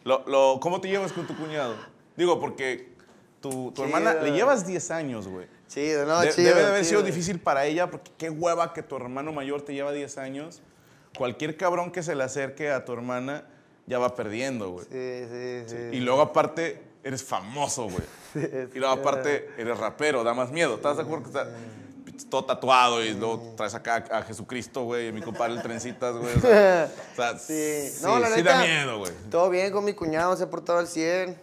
[0.03, 1.75] Lo, lo- ¿Cómo te llevas con tu cuñado?
[2.15, 2.93] Digo, porque
[3.41, 5.47] tu, tu hermana le llevas 10 años, güey.
[5.67, 6.47] Chido, no, De- chido.
[6.49, 9.73] debe de haber sido difícil para ella, porque qué hueva que tu hermano mayor te
[9.73, 10.61] lleva 10 años.
[11.17, 13.43] Cualquier cabrón que se le acerque a tu hermana
[13.85, 14.85] ya va perdiendo, güey.
[14.85, 15.97] Sí, sí, sí.
[15.97, 18.03] Y luego aparte eres famoso, güey.
[18.75, 20.75] Y luego aparte eres rapero, da más miedo.
[20.75, 21.47] ¿Estás de acuerdo que está
[22.29, 26.35] todo tatuado y luego traes acá a Jesucristo, güey, y mi compadre el trencitas, güey?
[26.35, 28.57] O sea, o sea, Sí, sí, no, la sí neta.
[28.59, 29.11] da miedo, güey.
[29.31, 31.39] Todo bien con mi cuñado, se ha portado al 100.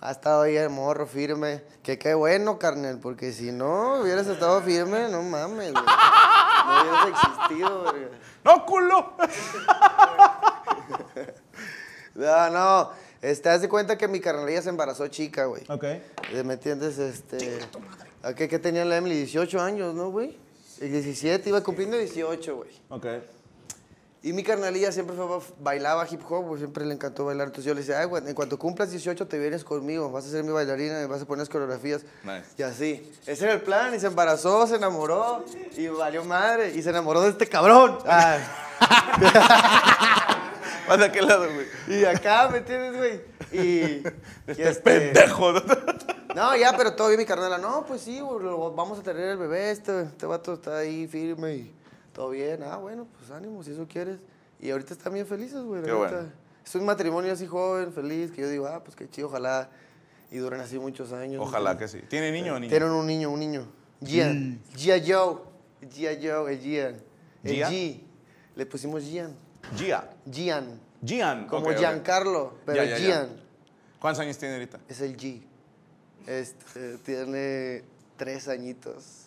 [0.00, 1.62] Ha estado ahí el morro firme.
[1.82, 5.84] Que qué bueno, carnal, porque si no hubieras estado firme, no mames, güey.
[5.84, 8.08] No hubieras existido, verga.
[8.44, 9.14] ¡No, culo!
[12.14, 12.90] No, no.
[13.20, 15.62] Este, haz de cuenta que mi carnalilla se embarazó chica, güey.
[15.68, 15.84] Ok.
[15.84, 16.98] Eh, ¿Me entiendes?
[16.98, 17.58] Este.
[18.22, 19.16] ¿A qué, qué tenía la Emily?
[19.16, 20.36] 18 años, ¿no, güey?
[20.80, 22.70] El 17, iba cumpliendo 18, güey.
[22.88, 23.06] Ok.
[24.20, 25.26] Y mi carnalilla siempre fue,
[25.60, 27.46] bailaba hip hop, güey, siempre le encantó bailar.
[27.46, 30.30] Entonces yo le decía, ay, güey, en cuanto cumplas 18 te vienes conmigo, vas a
[30.30, 32.02] ser mi bailarina, vas a poner las coreografías.
[32.24, 32.46] Nice.
[32.56, 33.12] Y así.
[33.26, 35.44] Ese era el plan, y se embarazó, se enamoró,
[35.76, 37.98] y valió madre, y se enamoró de este cabrón.
[38.06, 38.40] Ay.
[40.88, 42.00] ¿Vas de aquel lado, güey?
[42.00, 43.20] Y acá, ¿me entiendes, güey?
[43.52, 43.58] Y.
[43.68, 44.02] y
[44.46, 45.52] Este este- pendejo.
[46.34, 47.58] No, ya, pero todo bien mi carnala.
[47.58, 49.70] No, pues sí, güey, lo- vamos a tener el bebé.
[49.72, 51.74] Este, este vato está ahí firme y
[52.12, 52.62] todo bien.
[52.62, 54.18] Ah, bueno, pues ánimo, si eso quieres.
[54.60, 55.82] Y ahorita están bien felices, güey.
[55.82, 56.18] Qué bueno.
[56.64, 59.70] Es un matrimonio así joven, feliz, que yo digo, ah, pues qué chido, ojalá.
[60.30, 61.42] Y duren así muchos años.
[61.42, 62.02] Ojalá que sí.
[62.08, 62.70] ¿Tiene niño o niña?
[62.70, 63.66] Tienen un niño, un niño.
[64.04, 64.60] Gian.
[64.76, 65.38] Gia Joe.
[65.90, 67.02] Gia Joe, el Gian.
[67.42, 67.62] El.
[67.64, 68.00] G.
[68.54, 69.34] Le pusimos Gian.
[69.76, 70.10] Gia.
[70.30, 70.80] Gian.
[71.04, 71.46] Gian.
[71.46, 71.70] Como.
[71.72, 73.06] Giancarlo, pero Ya, ya, ya.
[73.06, 73.28] Gian.
[74.00, 74.78] ¿Cuántos años tiene ahorita?
[74.88, 75.42] Es el G.
[76.26, 77.82] Este, tiene
[78.16, 79.24] tres añitos.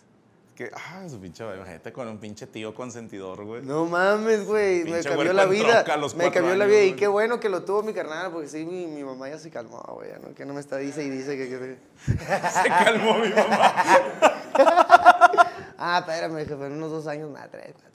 [0.55, 3.61] Que, ah, su pinche, imagínate con un pinche tío consentidor, güey.
[3.63, 4.83] No mames, güey.
[4.83, 5.83] Me cambió la vida.
[6.15, 6.81] Me cambió la vida.
[6.83, 6.95] Y güey.
[6.95, 9.81] qué bueno que lo tuvo mi carnal, porque sí, mi, mi mamá ya se calmó,
[9.93, 10.11] güey.
[10.21, 10.35] ¿no?
[10.35, 11.47] Que no me está dice y dice que...
[11.49, 13.73] que- Se calmó mi mamá.
[15.83, 17.90] Ah, espérame, jefe, en unos dos años, nada, tres, cuatro.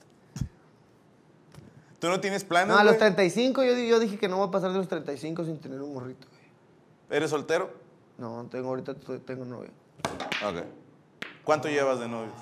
[1.99, 2.99] ¿Tú no tienes planes, No, a los güey?
[2.99, 5.93] 35, yo, yo dije que no voy a pasar de los 35 sin tener un
[5.93, 7.17] morrito, güey.
[7.17, 7.71] ¿Eres soltero?
[8.17, 8.95] No, tengo ahorita
[9.25, 9.71] tengo novio.
[10.45, 10.63] Ok.
[11.43, 12.35] ¿Cuánto llevas de novios?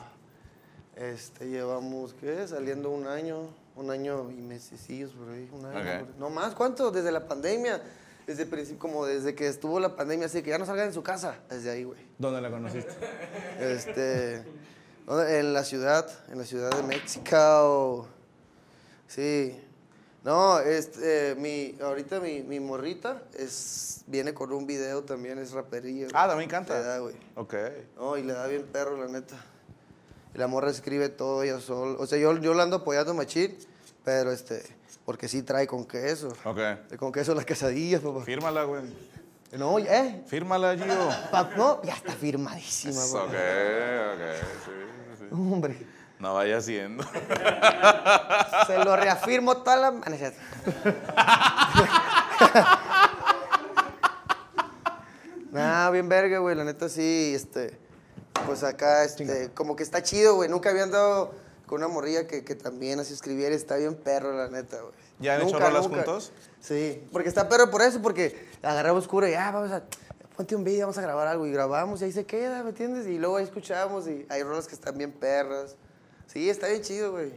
[0.95, 2.47] Este, llevamos, ¿qué?
[2.47, 5.79] Saliendo un año, un año y mesecillos por ahí, un año.
[5.79, 6.05] Ok.
[6.07, 6.17] por.
[6.17, 6.91] No más, ¿cuánto?
[6.91, 7.81] Desde la pandemia.
[8.25, 10.93] Desde el principio, como desde que estuvo la pandemia, así que ya no salgan de
[10.93, 11.35] su casa.
[11.47, 11.99] Desde ahí, güey.
[12.17, 12.91] ¿Dónde la conociste?
[13.59, 14.43] Este,
[15.05, 15.39] ¿dónde?
[15.39, 18.07] en la ciudad, en la ciudad de México.
[19.07, 19.59] Sí.
[20.23, 26.07] No, este, mi, ahorita mi, mi morrita es, viene con un video también, es rapería.
[26.13, 26.73] Ah, también canta.
[26.79, 27.15] Le da, güey.
[27.35, 27.53] Ok.
[27.95, 29.35] No, y le da bien perro, la neta.
[30.33, 31.95] Y la morra escribe todo ella sola.
[31.99, 33.55] O sea, yo, yo la ando apoyando machín,
[34.03, 34.63] pero este,
[35.05, 36.29] porque sí trae con queso.
[36.43, 36.59] Ok.
[36.97, 38.23] Con queso las quesadillas, papá.
[38.23, 38.81] Fírmala, güey.
[39.51, 40.85] No, eh, Fírmala, Gio.
[41.31, 43.25] pa- no, ya está firmadísima, ok, papá.
[43.25, 44.21] ok.
[44.65, 44.71] Sí,
[45.19, 45.25] sí.
[45.31, 45.77] Hombre.
[46.25, 47.03] No vaya siendo.
[48.65, 50.01] Se lo reafirmo toda la...
[51.15, 53.11] Ah,
[55.51, 56.55] nah, bien verga, güey.
[56.55, 57.77] La neta sí, este...
[58.47, 59.51] Pues acá, este...
[59.53, 60.49] Como que está chido, güey.
[60.49, 61.31] Nunca había andado
[61.67, 63.53] con una morrilla que, que también así escribiera.
[63.53, 64.95] Está bien perro, la neta, güey.
[65.19, 65.97] ¿Ya han hecho Nunca, rolas nunca.
[65.97, 66.31] juntos?
[66.59, 67.07] Sí.
[67.11, 69.83] Porque está perro por eso, porque agarramos cura y ya, vamos a...
[70.35, 71.45] Ponte un video, vamos a grabar algo.
[71.45, 73.05] Y grabamos y ahí se queda, ¿me entiendes?
[73.05, 75.75] Y luego ahí escuchamos y hay rolas que están bien perras.
[76.27, 77.31] Sí, está bien chido, güey.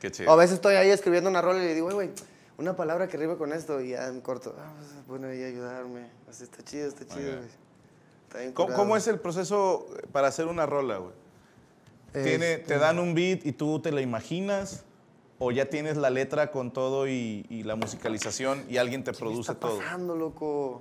[0.00, 0.36] Qué O a chido.
[0.36, 2.10] veces estoy ahí escribiendo una rola y le digo, güey,
[2.58, 4.72] una palabra que rime con esto y ya en corto, ah,
[5.06, 6.06] poner ahí a ayudarme.
[6.28, 7.48] Así está chido, está chido, güey.
[8.28, 8.82] Está bien ¿Cómo, curado.
[8.82, 11.12] cómo es el proceso para hacer una rola, güey?
[12.12, 14.84] ¿Tiene, Este, ¿Te dan un beat y tú te la imaginas?
[15.38, 19.18] ¿O ya tienes la letra con todo y, y la musicalización y alguien te ¿Qué
[19.18, 19.78] produce está todo?
[19.78, 20.80] pasando, loco?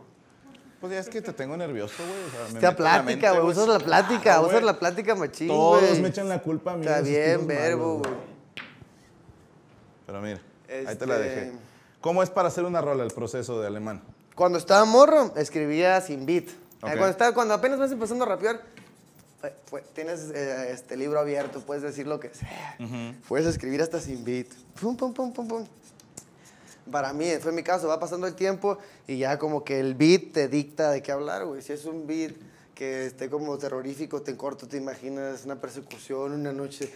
[0.86, 2.24] Pues ya es que te tengo nervioso, güey.
[2.24, 5.82] O sea, me Esta plática, güey, usas la plática, Claro, usas la plática machín, Todos
[5.82, 6.02] güey.
[6.02, 6.86] me echan la culpa a mí.
[6.86, 8.14] Está bien, verbo, güey.
[10.06, 11.52] Pero mira, ahí te la Este- dejé.
[12.02, 14.02] ¿Cómo es para hacer una rola el proceso de alemán?
[14.36, 16.50] Cuando estaba morro, escribía sin beat.
[16.50, 18.62] Eh, Cuando, estaba- cuando apenas vas empezando a rapear,
[19.42, 22.78] fue- fue- tienes eh, este libro abierto, puedes decir lo que sea.
[23.28, 24.48] Puedes escribir hasta sin beat.
[24.80, 25.66] Pum, pum, pum, pum, pum
[26.92, 28.78] para mí, fue mi caso, va pasando el tiempo
[29.08, 31.62] y ya como que el beat te dicta de qué hablar, güey.
[31.62, 32.36] Si es un beat
[32.76, 36.94] que esté como terrorífico, te corto, te imaginas una persecución, una noche.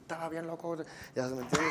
[0.00, 0.76] Estaba bien loco.
[1.14, 1.68] Ya se me entiende.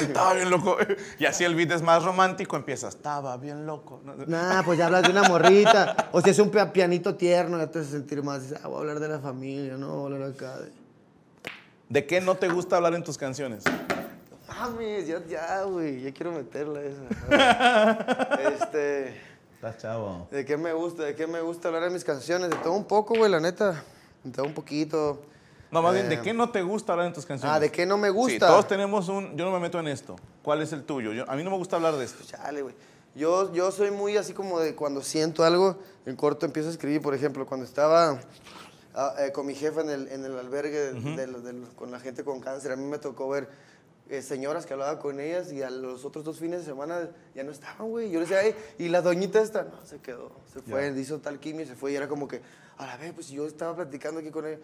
[0.00, 0.78] Estaba bien loco.
[1.18, 2.94] Y así el beat es más romántico, empiezas.
[2.94, 4.00] Estaba bien loco.
[4.26, 6.08] Nah, pues ya hablas de una morrita.
[6.12, 8.42] O si es un pianito tierno, ya te hace sentir más.
[8.42, 10.58] Dices, ah, voy a hablar de la familia, no, voy a hablar acá.
[10.58, 10.81] De...
[11.92, 13.64] ¿De qué no te gusta hablar en tus canciones?
[14.48, 18.38] Mames, ya, ya, güey, ya quiero meterla esa.
[18.48, 19.08] este.
[19.56, 20.26] Estás chavo.
[20.30, 21.02] ¿De qué me gusta?
[21.02, 22.48] ¿De qué me gusta hablar en mis canciones?
[22.48, 23.84] De todo un poco, güey, la neta.
[24.24, 25.20] De todo un poquito.
[25.70, 27.54] No, más bien, ¿de Eh, qué no te gusta hablar en tus canciones?
[27.54, 28.46] Ah, ¿de qué no me Sí, gusta?
[28.46, 29.36] todos tenemos un...
[29.36, 30.16] Yo no me meto en esto.
[30.42, 31.12] ¿Cuál es el tuyo?
[31.12, 32.24] Yo- a mí no me gusta hablar de esto.
[32.24, 32.74] Chale, güey.
[33.14, 35.76] Yo, yo soy muy así como de cuando siento algo,
[36.06, 37.02] en corto empiezo a escribir.
[37.02, 38.18] Por ejemplo, cuando estaba
[38.94, 42.00] ah, eh, con mi jefa en el, en el albergue del- del- del- con la
[42.00, 43.48] gente con cáncer, a mí me tocó ver
[44.08, 47.44] eh, señoras que hablaba con ellas y a los otros dos fines de semana ya
[47.44, 48.10] no estaban, güey.
[48.10, 51.38] Yo le decía, "Ey, y la doñita esta, no, se quedó, se fue, hizo tal
[51.40, 51.92] quimio se fue.
[51.92, 52.42] Y era como que,
[52.76, 54.58] a la vez, pues yo estaba platicando aquí con ella.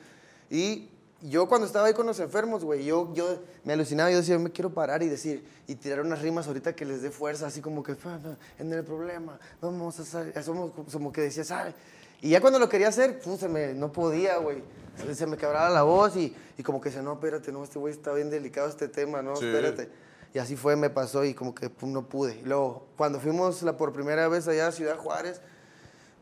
[0.50, 0.90] Y
[1.22, 4.40] yo cuando estaba ahí con los enfermos, güey, yo, yo me alucinaba, yo decía, yo
[4.40, 7.60] me quiero parar y decir, y tirar unas rimas ahorita que les dé fuerza, así
[7.62, 11.74] como que, "Fa, fa, en el problema, vamos a salir, somos como que decía, ¿sabe?
[12.20, 14.62] Y ya cuando lo quería hacer, pues, se me, no podía, güey.
[14.96, 17.78] Se, se me quebraba la voz y, y como que decía, no, espérate, no, este
[17.78, 19.46] güey está bien delicado este tema, no, Sí.
[19.46, 19.88] espérate.
[20.34, 22.34] Y así fue, me pasó y como que pum, no pude.
[22.36, 25.40] Y luego, cuando fuimos la, por primera vez allá a Ciudad Juárez,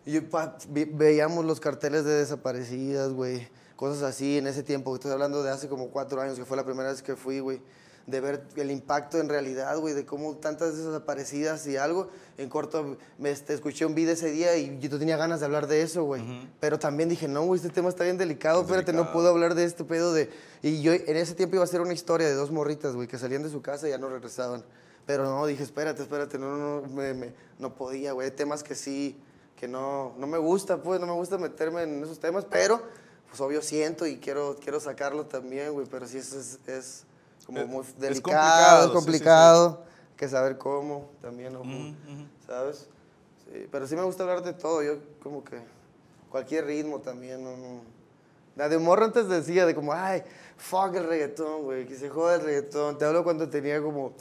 [0.05, 3.49] y pa- veíamos los carteles de desaparecidas, güey.
[3.75, 4.95] Cosas así en ese tiempo.
[4.95, 7.61] Estoy hablando de hace como cuatro años, que fue la primera vez que fui, güey.
[8.07, 12.09] De ver el impacto en realidad, güey, de cómo tantas desaparecidas y algo.
[12.39, 15.67] En corto, me este, escuché un video ese día y yo tenía ganas de hablar
[15.67, 16.23] de eso, güey.
[16.61, 18.61] Pero también dije, no, güey, este tema está bien delicado.
[18.61, 19.13] Es Espérate, no delicado.
[19.13, 20.31] puedo hablar de este pedo de...
[20.63, 23.19] Y yo en ese tiempo iba a ser una historia de dos morritas, güey, que
[23.19, 24.63] salían de su casa y ya no regresaban.
[25.05, 28.31] Pero no, dije, espérate, espérate, no, no, no, me- me- no podía, güey.
[28.31, 29.17] Temas que sí,
[29.57, 32.81] que no, no me gusta, pues, no me gusta meterme en esos temas, pero,
[33.29, 35.87] pues, obvio siento y quiero, quiero sacarlo también, güey.
[35.91, 37.03] Pero sí, es, es, es
[37.47, 39.83] como Es- muy es delicado, complicado, es sí, sí, complicado.
[40.11, 41.67] Hay que saber cómo también, ojo,
[42.47, 42.89] ¿sabes?
[43.45, 44.83] Sí, pero sí me gusta hablar de todo.
[44.83, 45.61] Yo, como que,
[46.31, 47.81] cualquier ritmo también, no, no.
[48.57, 50.23] La de morro antes decía de como, ay,
[50.57, 52.97] fuck el reggaetón, güey, que se joda el reggaetón.
[52.99, 54.13] Te hablo cuando tenía como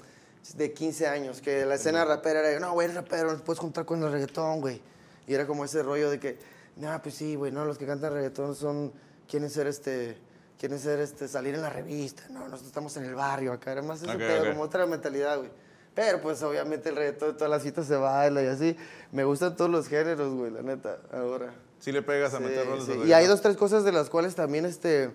[0.55, 4.03] de 15 años, que la escena rapera era, no, güey, rapero, no puedes juntar con
[4.03, 4.81] el reggaetón, güey.
[5.25, 6.37] Y era como ese rollo de que,
[6.75, 8.91] no, pues sí, güey, no, los que cantan reggaetón son,
[9.27, 10.17] quieren ser este,
[10.59, 13.81] quieren ser este, salir en la revista, no, nosotros estamos en el barrio acá, era
[13.81, 14.49] más ese Ok, pedo, ok.
[14.49, 15.49] como otra mentalidad, güey.
[15.93, 18.75] Pero pues obviamente el reggaetón, todas las citas se baila y así.
[19.13, 21.53] Me gustan todos los géneros, güey, la neta, ahora.
[21.79, 22.97] Si le pegas a Sí, meter roles sí.
[22.97, 25.11] de Y hay dos, tres cosas de las cuales también, este,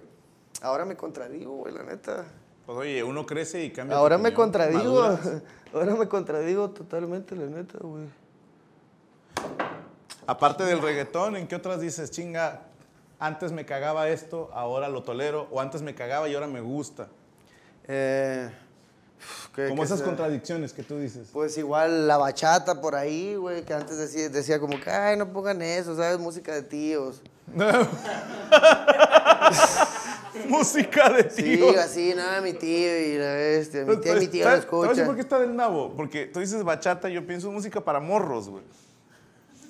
[0.63, 2.25] ahora me contradigo, güey, la neta.
[2.65, 3.97] Pues oye, uno crece y cambia.
[3.97, 5.43] Ahora me contradigo, maduras.
[5.75, 8.05] ahora me contradigo totalmente, la neta, güey.
[10.27, 12.63] Aparte del reggaetón, ¿en qué otras dices, chinga,
[13.21, 17.07] antes me cagaba esto, ahora lo tolero, o antes me cagaba y ahora me gusta?
[17.87, 18.51] Eh,
[19.55, 20.07] ¿qué- Como esas sea?
[20.07, 21.29] contradicciones que tú dices.
[21.33, 25.33] Pues igual la bachata por ahí, güey, que antes decía, decía como que, ay, no
[25.33, 26.19] pongan eso, ¿sabes?
[26.19, 27.21] Música de tíos.
[30.49, 31.71] Música de Sí, tío.
[31.81, 35.07] así, nada, mi tío y la bestia, mi tía, mi tío lo ¿Sabes- ¿Sabes escucha.
[35.07, 35.93] por qué está del nabo?
[35.97, 38.63] Porque tú dices bachata yo pienso en música para morros, güey.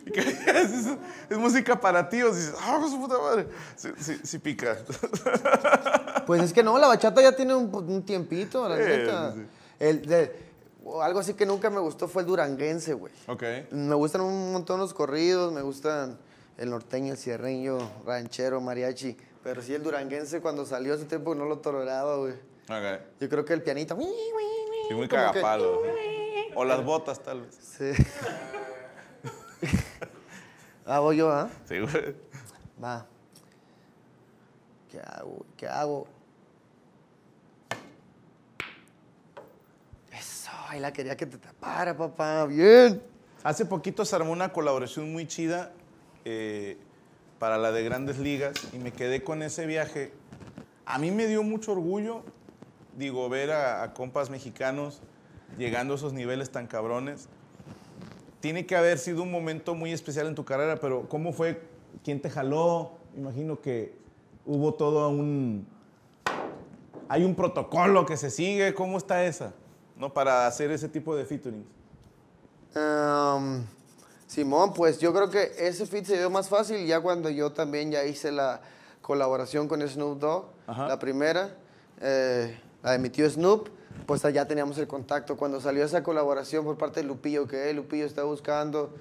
[0.07, 0.87] Y que Es,
[1.31, 2.35] es- música para tíos.
[2.37, 3.47] Y dices, ah, su puta madre.
[3.77, 4.77] Sí, sí, sí pica.
[6.27, 9.33] Pues es que no, la bachata ya tiene un, un tiempito, la Sí, neta.
[9.33, 9.47] sí, sí.
[9.81, 10.51] El de-
[11.03, 13.13] algo así que nunca me gustó fue el duranguense, güey.
[13.27, 13.43] ok.
[13.73, 16.19] Me gustan un montón los corridos, me gustan
[16.57, 19.17] el norteño, el cierreño, ranchero, mariachi.
[19.43, 22.35] Pero sí, el duranguense cuando salió hace tiempo no lo toleraba, güey.
[22.69, 23.01] Ok.
[23.21, 23.97] Yo creo que el pianito.
[23.99, 25.81] Sí, muy que- cagapalo.
[25.83, 26.53] sí.
[26.55, 27.59] O las botas, tal vez.
[27.61, 27.91] Sí.
[30.87, 31.49] ah, voy yo, ¿ah?
[31.65, 32.15] Sí, güey.
[32.83, 33.07] Va.
[34.91, 35.47] ¿Qué hago?
[35.57, 36.07] ¿Qué hago?
[40.13, 42.47] Eso, ahí la quería que te tapara, papá.
[42.47, 43.03] Bien.
[43.43, 45.73] Hace poquito se armó una colaboración muy chida
[46.25, 46.77] eh,
[47.39, 50.13] para la de Grandes Ligas y me quedé con ese viaje.
[50.85, 52.23] A mí me dio mucho orgullo,
[52.97, 55.01] digo, ver a, a compas mexicanos
[55.57, 57.29] llegando a esos niveles tan cabrones.
[58.41, 61.61] Tiene que haber sido un momento muy especial en tu carrera, pero ¿cómo fue?
[62.05, 62.93] ¿Quién te jaló?
[63.17, 63.95] Imagino que
[64.47, 65.67] hubo todo un...
[67.09, 68.73] Hay un protocolo que se sigue.
[68.73, 69.53] ¿Cómo está esa?
[69.97, 70.13] ¿No?
[70.15, 71.67] Para hacer ese tipo de featurings.
[72.75, 73.65] Um,
[74.27, 77.91] Simón, pues yo creo que ese fit se dio más fácil ya cuando yo también
[77.91, 78.61] ya hice la
[79.03, 80.87] colaboración con Snoop Dogg, Ajá.
[80.87, 81.57] la primera,
[82.01, 83.69] eh, la de mi tío Snoop,
[84.07, 85.37] pues ya teníamos el contacto.
[85.37, 88.95] Cuando salió esa colaboración por parte de Lupillo, que Lupillo está buscando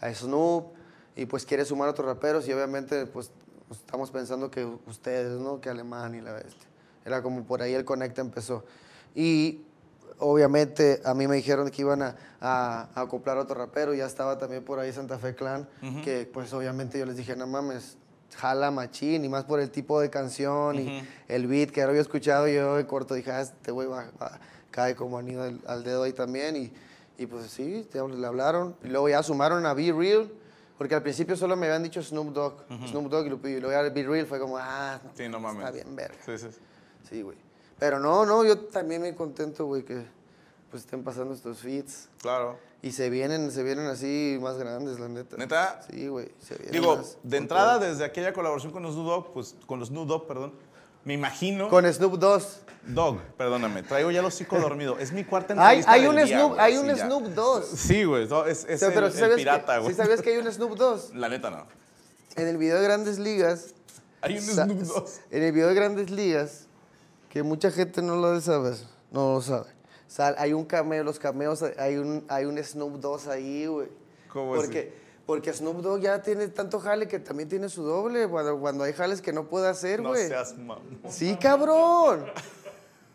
[0.00, 0.72] a Snoop
[1.14, 3.30] y pues quiere sumar a otros raperos y obviamente pues
[3.70, 5.60] estamos pensando que ustedes, ¿no?
[5.60, 6.68] Que Alemán y la bestia.
[7.04, 8.64] Era como por ahí el conecta empezó.
[9.14, 9.62] Y
[10.18, 14.06] obviamente a mí me dijeron que iban a, a, a acoplar a otro rapero, ya
[14.06, 15.68] estaba también por ahí Santa Fe Clan,
[16.02, 17.96] que pues obviamente yo les dije, no mames,
[18.34, 22.02] jala machín, y más por el tipo de canción y el beat que ahora había
[22.02, 24.38] escuchado, yo de corto dije, ah, este güey va- va-
[24.70, 26.72] cae como anillo al, al dedo ahí también, y,
[27.18, 30.30] y pues sí, te le hablaron, y luego ya sumaron a Be Real,
[30.76, 32.54] porque al principio solo me habían dicho Snoop Dogg,
[32.88, 35.40] Snoop Dogg y Lupillo, y luego ya Be Real fue como, ah, no, Sí, no
[35.40, 35.60] mames.
[35.60, 36.16] está bien verga.
[36.26, 36.48] Sí, sí.
[37.08, 37.38] Sí, güey.
[37.78, 40.04] Pero no, no, yo también me contento, güey, que
[40.70, 42.08] pues estén pasando estos feats.
[42.20, 42.58] Claro.
[42.86, 45.36] Y se vienen, se vienen así más grandes, la neta.
[45.36, 45.80] ¿Neta?
[45.90, 46.28] Sí, güey.
[46.70, 47.88] Digo, más de entrada, todo.
[47.88, 50.52] desde aquella colaboración con los Snoop Dogg, pues, con los Snoop Dogg, perdón,
[51.02, 51.68] me imagino...
[51.68, 52.60] Con Snoop 2.
[52.86, 55.00] Dog, perdóname, traigo ya los hocico dormido.
[55.00, 57.06] Es mi cuarta Hay, entrevista hay del un día, Snoop, güey, hay un ya.
[57.06, 57.64] Snoop 2.
[57.76, 59.90] Sí, güey, es, es O sea, pero el, ¿sí el sabes pirata, que, güey.
[59.90, 61.14] ¿sí sabías que hay un Snoop 2?
[61.16, 61.66] La neta no.
[62.36, 63.74] En el video de Grandes Ligas.
[64.20, 65.08] Hay un Snoop Dogg.
[65.32, 66.68] En el video de Grandes Ligas,
[67.30, 68.76] que mucha gente no lo sabe,
[69.10, 69.75] no lo sabe.
[70.08, 73.88] Sal- hay un cameo, los cameos, hay un, hay un Snoop 2 ahí, güey.
[74.32, 74.62] ¿Cómo así?
[74.64, 74.92] porque,
[75.26, 78.92] Porque Snoop Dogg ya tiene tanto jale que también tiene su doble, cuando, cuando hay
[78.92, 80.28] jales que no puede hacer, No güey.
[80.28, 81.00] seas mamón.
[81.08, 82.26] Sí, cabrón.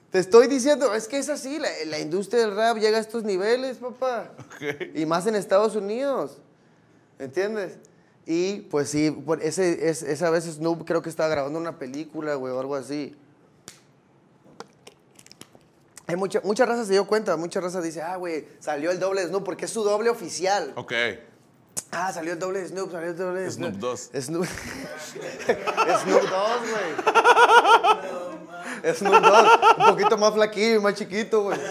[0.10, 3.24] Te estoy diciendo, es que es así, la, la industria del rap llega a estos
[3.24, 4.32] niveles, papá.
[4.40, 4.96] Ok.
[4.96, 6.40] Y más en Estados Unidos.
[7.18, 7.78] ¿Entiendes?
[8.26, 12.36] Y pues sí, por ese, es- esa vez Snoop creo que estaba grabando una película,
[12.36, 13.16] güey, o algo así.
[16.12, 19.22] Hay mucha, mucha raza se dio cuenta, mucha raza dice, ah, güey, salió el doble
[19.22, 20.74] de Snoop porque es su doble oficial.
[20.76, 20.92] Ok.
[21.90, 24.10] Ah, salió el doble de Snoop, salió el doble de Snoop 2.
[24.20, 24.46] Snoop.
[24.46, 26.12] Snoop 2,
[28.84, 28.84] güey.
[28.94, 29.48] Snoop 2.
[29.78, 31.58] Un poquito más flaquillo más chiquito, güey.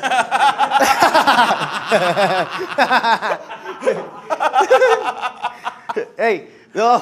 [6.17, 6.99] Ey, no.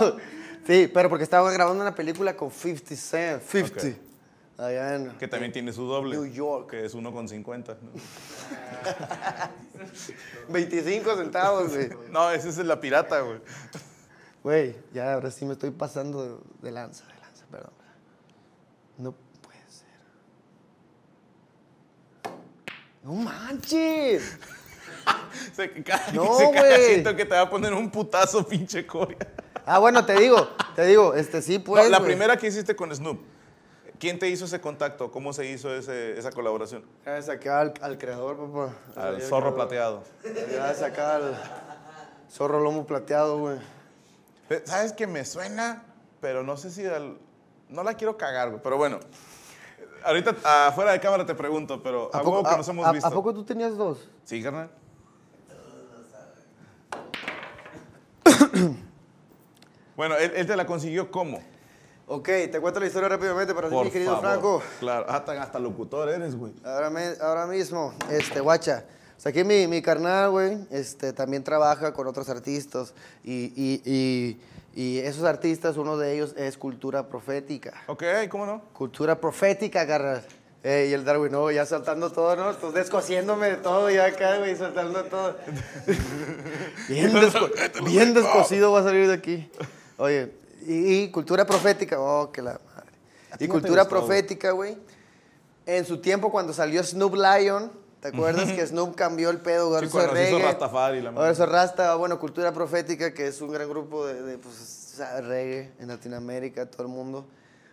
[0.66, 3.44] Sí, pero porque estaba grabando una película con 50 Cent.
[3.44, 3.86] 50.
[3.86, 4.07] Ok.
[4.58, 5.10] Allá en.
[5.18, 6.16] Que también tiene su doble.
[6.16, 6.70] New York.
[6.70, 7.76] Que es uno con 50.
[7.80, 7.90] ¿no?
[10.52, 11.90] 25 centavos, güey.
[12.10, 13.40] No, ese es la pirata, güey.
[14.42, 17.72] Güey, ya ahora sí me estoy pasando de, lanza, de lanza, perdón.
[18.96, 19.86] No puede ser.
[23.04, 24.38] No manches.
[25.54, 29.16] Se, cada No, que se siento que te va a poner un putazo, pinche Coria.
[29.64, 31.90] Ah, bueno, te digo, te digo, este sí No, pues.
[31.90, 32.10] la güey.
[32.10, 33.20] primera que hiciste con Snoop.
[33.98, 35.10] ¿Quién te hizo ese contacto?
[35.10, 36.84] ¿Cómo se hizo ese- esa colaboración?
[37.04, 38.72] Gracias acá al, al creador, papá.
[39.00, 39.54] Al Al zorro creador.
[39.54, 40.02] plateado.
[40.22, 41.36] Gracias acá al
[42.30, 43.58] zorro lomo plateado, güey.
[44.64, 45.82] ¿Sabes que me suena?
[46.20, 47.18] Pero no sé si al-
[47.68, 48.62] No la quiero cagar, güey.
[48.62, 49.00] Pero bueno.
[50.04, 50.36] Ahorita
[50.68, 53.08] afuera de cámara te pregunto, pero a, huevo que nos hemos a- visto.
[53.08, 54.08] ¿A poco tú tenías dos?
[54.24, 54.70] Sí, carnal.
[59.96, 61.42] bueno, él, él te la consiguió cómo?
[62.10, 64.30] Ok, te cuento la historia rápidamente para ti, mi querido favor.
[64.30, 64.62] Franco.
[64.80, 66.52] Claro, hasta, hasta locutor eres, güey.
[66.64, 68.84] Ahora, me- ahora mismo, este, guacha.
[69.16, 72.94] O sea, aquí mi, mi carnal, güey, este, también trabaja con otros artistas.
[73.24, 74.40] Y, y, y,
[74.74, 77.74] y esos artistas, uno de ellos es Cultura Profética.
[77.88, 78.62] Ok, ¿cómo no?
[78.72, 79.84] Cultura Profética,
[80.88, 82.50] y el Darwin, no, ya soltando todo, ¿no?
[82.50, 85.36] Estás descosiéndome de todo ya acá, güey, soltando todo.
[86.88, 89.50] bien, desco- bien descosido va a salir de aquí.
[89.98, 90.32] Oye,
[90.68, 92.92] y, y cultura profética, oh, que la madre.
[93.38, 94.76] Y no cultura gustó, profética, güey.
[95.66, 99.74] En su tiempo, cuando salió Snoop Lion, ¿te acuerdas que Snoop cambió el pedo?
[99.74, 100.42] Ahora hizo reggae.
[100.42, 105.00] Rastafari, la Ahora Rasta, bueno, cultura profética, que es un gran grupo de, de, pues,
[105.22, 107.26] reggae en Latinoamérica, todo el mundo.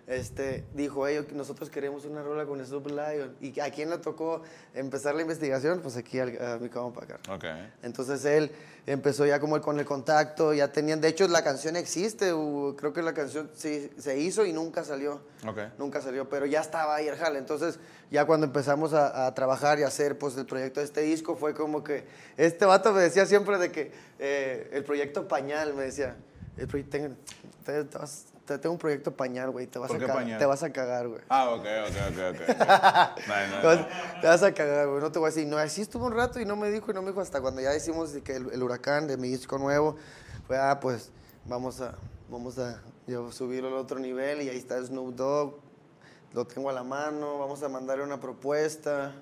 [0.07, 3.35] Este, dijo, ellos nosotros queremos una rola con Snoop Lion.
[3.41, 4.43] ¿Y a quién le tocó
[4.75, 5.79] empezar la investigación?
[5.81, 7.19] Pues aquí al- a mi acá.
[7.33, 7.43] Ok.
[7.81, 8.51] Entonces él
[8.85, 12.31] empezó ya como con el contacto, ya tenían, de hecho la canción existe,
[12.77, 15.21] creo que la canción sí, se hizo y nunca salió.
[15.79, 17.39] Nunca salió, pero ya estaba ahí el jale.
[17.39, 17.79] Entonces,
[18.11, 21.35] ya cuando empezamos a, a trabajar y a hacer pues, el proyecto de este disco,
[21.35, 22.03] fue como que
[22.37, 26.15] este vato me decía siempre de que eh, el proyecto Pañal, me decía,
[26.57, 27.15] el proye- tengo,
[28.45, 30.39] te- tengo un proyecto Pañal, güey, te, vas ¿Por a qué Pañal?
[30.39, 31.21] te vas a cagar, güey.
[31.29, 32.57] Ah, ok, ok, ok, ok.
[33.27, 34.21] No, no, Te vas, no.
[34.21, 35.01] te vas a cagar, güey.
[35.01, 35.47] No te voy a decir.
[35.47, 37.61] No, así estuvo un rato y no me dijo y no me dijo hasta cuando
[37.61, 39.95] ya hicimos que el, el huracán de mi disco nuevo.
[40.47, 41.11] Fue, ah, pues
[41.45, 41.95] vamos a,
[42.29, 45.55] vamos a yo, subirlo al otro nivel y ahí está Snoop Dogg.
[46.33, 49.13] Lo tengo a la mano, vamos a mandarle una propuesta.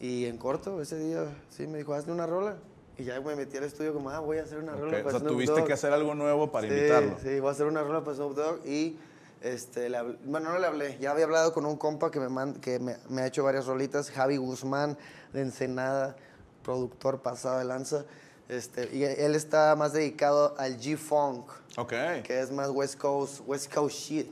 [0.00, 2.56] Y en corto, ese día, sí, me dijo, hazle una rola.
[2.98, 5.02] Y ya me metí al estudio como, ah, voy a hacer una Ok, rola O
[5.02, 5.66] para sea, Snoop tuviste Dogg.
[5.66, 7.16] que hacer algo nuevo para sí, invitarlo.
[7.22, 8.98] Sí, voy a hacer una rola para Snoop Dogg y
[9.40, 12.28] este, le hablé- bueno, no le hablé, ya había hablado con un compa que me,
[12.28, 14.98] man- que me, me ha hecho varias rolitas, Javi Guzmán
[15.32, 16.16] de Ensenada,
[16.64, 18.04] productor pasado de lanza.
[18.48, 21.92] Este, y él está más dedicado al G-Funk, Ok.
[22.24, 24.26] que es más West Coast, West Coast shit.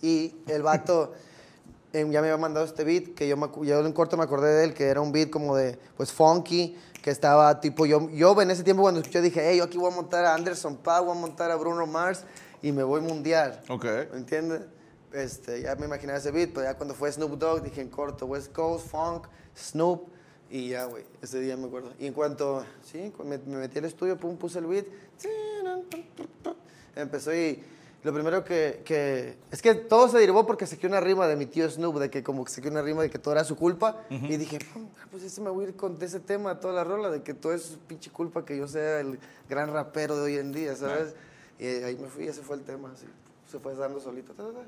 [0.00, 1.12] Y el vato
[1.92, 4.48] em, ya me había mandado este beat, que yo, me, yo en corto me acordé
[4.54, 8.40] de él, que era un beat como de, pues, funky, que estaba tipo, yo, yo
[8.40, 11.04] en ese tiempo cuando escuché dije, hey, yo aquí voy a montar a Anderson Paak,
[11.04, 12.24] voy a montar a Bruno Mars
[12.62, 13.60] y me voy mundial.
[13.68, 13.84] Ok.
[14.12, 14.62] ¿Me entiendes?
[15.12, 18.24] Este, ya me imaginaba ese beat, pero ya cuando fue Snoop Dogg dije en corto,
[18.26, 20.08] West Coast, Funk, Snoop,
[20.48, 21.92] y ya, güey, ese día me acuerdo.
[21.98, 24.86] Y en cuanto, sí, me, me metí al estudio, pum, puse el beat,
[26.94, 27.62] empezó y
[28.02, 31.46] lo primero que, que, es que todo se derivó porque saqué una rima de mi
[31.46, 34.02] tío Snoop, de que como que saqué una rima de que todo era su culpa,
[34.10, 37.10] y dije, "Pum, pues ese me voy a ir con ese tema toda la rola,
[37.10, 40.52] de que todo es pinche culpa que yo sea el gran rapero de hoy en
[40.52, 41.14] día, ¿sabes?
[41.58, 43.06] Y ahí me fui, ese fue el tema, así,
[43.50, 44.32] se fue dando solito.
[44.32, 44.64] ta, ta, ta.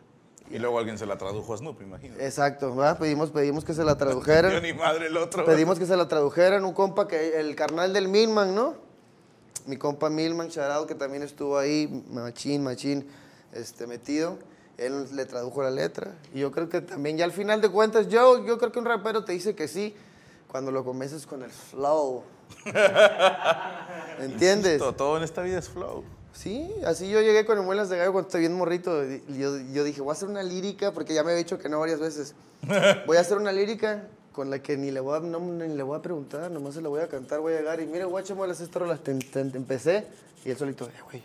[0.51, 2.17] Y luego alguien se la tradujo a Snoop, imagino.
[2.21, 2.99] Exacto, ¿verdad?
[2.99, 4.53] Pedimos, pedimos que se la tradujeran.
[4.53, 5.45] Yo ni madre el otro.
[5.45, 6.65] pedimos que se la tradujeran.
[6.65, 8.75] Un compa, que el carnal del Milman, ¿no?
[9.67, 13.09] Mi compa Milman Charado, que también estuvo ahí, machín, machín,
[13.55, 14.39] este, metido.
[14.77, 16.15] Él le tradujo la letra.
[16.35, 18.85] Y yo creo que también, ya al final de cuentas, yo, yo creo que un
[18.85, 19.95] rapero te dice que sí
[20.49, 22.23] cuando lo convences con el flow.
[24.21, 24.79] ¿Entiendes?
[24.79, 26.05] Todo, todo en esta vida es flow.
[26.33, 29.05] Sí, así yo llegué con el Muelas de Gallo cuando estaba bien morrito.
[29.05, 31.69] y Yo, yo dije, voy a hacer una lírica, porque ya me había dicho que
[31.69, 32.35] no varias veces.
[33.07, 35.83] Voy a hacer una lírica con la que ni le voy a, no, ni le
[35.85, 38.35] voy a preguntar, nomás se la voy a cantar, voy a llegar y mire, guacho,
[38.35, 40.07] Muelas, esta rola, te- te- te empecé.
[40.45, 41.23] Y él solito, eh, güey,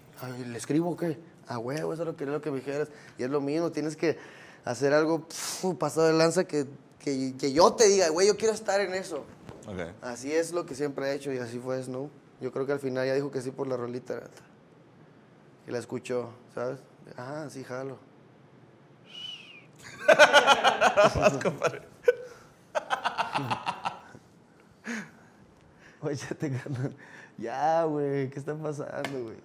[0.47, 1.17] ¿le escribo o qué?
[1.49, 2.89] Ah, huevo, eso es lo que, lo que me dijeras.
[3.17, 4.19] Y es lo mismo, tienes que
[4.63, 6.67] hacer algo pf, pasado de lanza que,
[6.99, 9.25] que, que yo te diga, güey, yo quiero estar en eso.
[10.01, 12.11] Así es lo que siempre he hecho y así fue Snoop.
[12.39, 14.21] Yo creo que al final ya dijo que sí por la rolita.
[15.67, 16.77] Y la escuchó, ¿sabes?
[17.17, 17.97] Ah, sí, jalo.
[26.01, 26.95] Oye, te carnal.
[27.37, 29.37] Ya, güey, ¿qué está pasando, güey?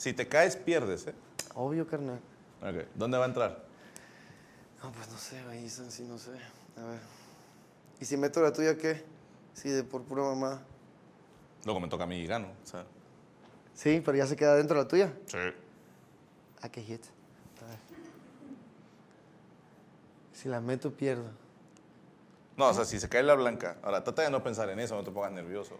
[0.00, 1.14] Si te caes, pierdes, ¿eh?
[1.54, 2.18] Obvio, carnal.
[2.62, 2.86] Ok.
[2.94, 3.62] ¿Dónde va a entrar?
[4.82, 6.30] No, pues no sé, güey, Ethan, sí, no sé.
[6.78, 7.00] A ver.
[8.00, 9.04] ¿Y si meto la tuya qué?
[9.52, 10.62] Sí, de por pura mamá.
[11.66, 12.48] Luego me toca a mí y gano.
[12.64, 12.86] O sea,
[13.74, 15.12] Sí, pero ya se queda dentro la tuya.
[15.26, 15.36] sí.
[16.62, 17.04] ¿A qué hit?
[17.62, 17.78] A ver.
[20.32, 21.28] Si la meto, pierdo.
[22.56, 23.76] No, o sea, si se cae la blanca.
[23.82, 25.76] Ahora, trata de no pensar en eso, no te pongas nervioso.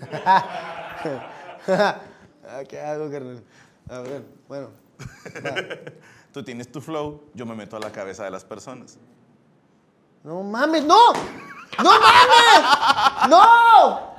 [2.48, 3.42] ah, ¿Qué hago, carnal?
[3.88, 4.70] A ver, bueno.
[6.32, 8.98] Tú tienes tu flow, yo me meto a la cabeza de las personas.
[10.22, 11.12] ¡No mames, no!
[11.82, 12.62] ¡No mames!
[13.28, 14.16] ¡No!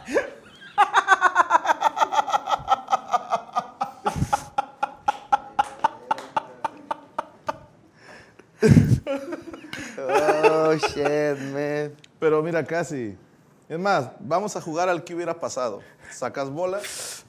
[10.00, 11.96] oh, shit, man.
[12.20, 13.16] Pero mira, casi.
[13.70, 15.82] Es más, vamos a jugar al que hubiera pasado.
[16.12, 16.80] Sacas bola,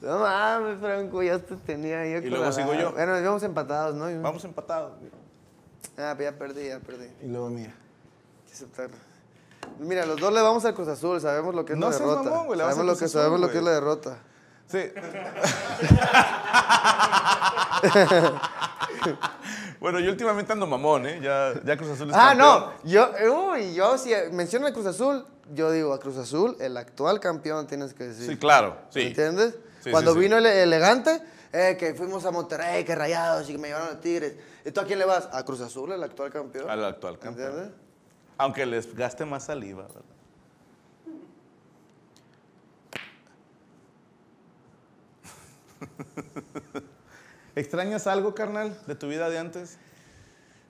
[0.01, 2.21] No mames, Franco, ya te tenía yo.
[2.21, 2.93] con luego la- sigo yo.
[2.93, 4.05] Bueno, vamos empatados, ¿no?
[4.21, 4.93] vamos empatados.
[5.97, 7.07] Ah, pero ya perdí, ya perdí.
[7.21, 7.73] Y luego mía.
[7.75, 8.95] Hay que aceptarlo.
[9.79, 12.07] Mira, los dos le vamos al Cruz Azul, sabemos lo que es No la seas
[12.09, 12.29] derrota.
[12.29, 14.17] mamón, güey, sabemos lo Cruz que Azul, sabemos lo que es la derrota.
[14.67, 14.79] Sí.
[19.79, 21.19] bueno, yo últimamente ando mamón, ¿eh?
[21.21, 22.47] Ya, ya Cruz Azul es Ah, campeón.
[22.83, 23.11] no, yo,
[23.53, 27.65] uy, yo si menciono a Cruz Azul, yo digo a Cruz Azul, el actual campeón
[27.67, 28.27] tienes que decir.
[28.27, 29.01] Sí, claro, sí.
[29.01, 29.55] ¿Entiendes?
[29.81, 31.21] Sí, Cuando sí, vino el elegante,
[31.53, 34.35] eh, que fuimos a Monterrey, que rayados y que me llevaron a Tigres.
[34.65, 35.29] ¿Y tú a quién le vas?
[35.31, 36.69] A Cruz Azul, el actual campeón.
[36.69, 37.49] Al actual campeón.
[37.49, 37.75] ¿Entiendes?
[38.37, 40.01] Aunque les gaste más saliva, ¿verdad?
[47.59, 49.75] ¿Extrañas algo, carnal, de tu vida de antes?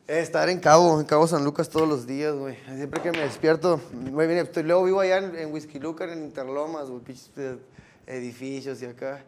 [0.07, 2.57] Estar en Cabo, en Cabo San Lucas todos los días, güey.
[2.75, 6.23] Siempre que me despierto, güey, mira, estoy- luego vivo allá en, en Whisky Lucan, en
[6.23, 7.57] Interlomas, güey, pinches eh,
[8.07, 9.23] edificios y acá.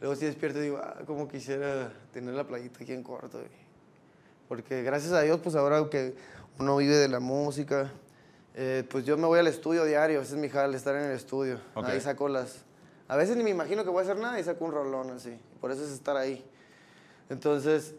[0.00, 3.50] Luego si despierto digo, ah, como quisiera tener la playita aquí en corto, güey.
[4.48, 6.16] Porque gracias a Dios, pues ahora que
[6.58, 7.92] uno vive de la música,
[8.56, 11.12] eh, pues yo me voy al estudio diario, ese es mi jale, estar en el
[11.12, 11.60] estudio.
[11.92, 12.64] Ahí saco las...
[13.06, 15.38] A veces ni me imagino que voy a hacer nada y saco un rolón así.
[15.60, 16.44] Por eso es estar ahí.
[17.28, 17.94] Entonces,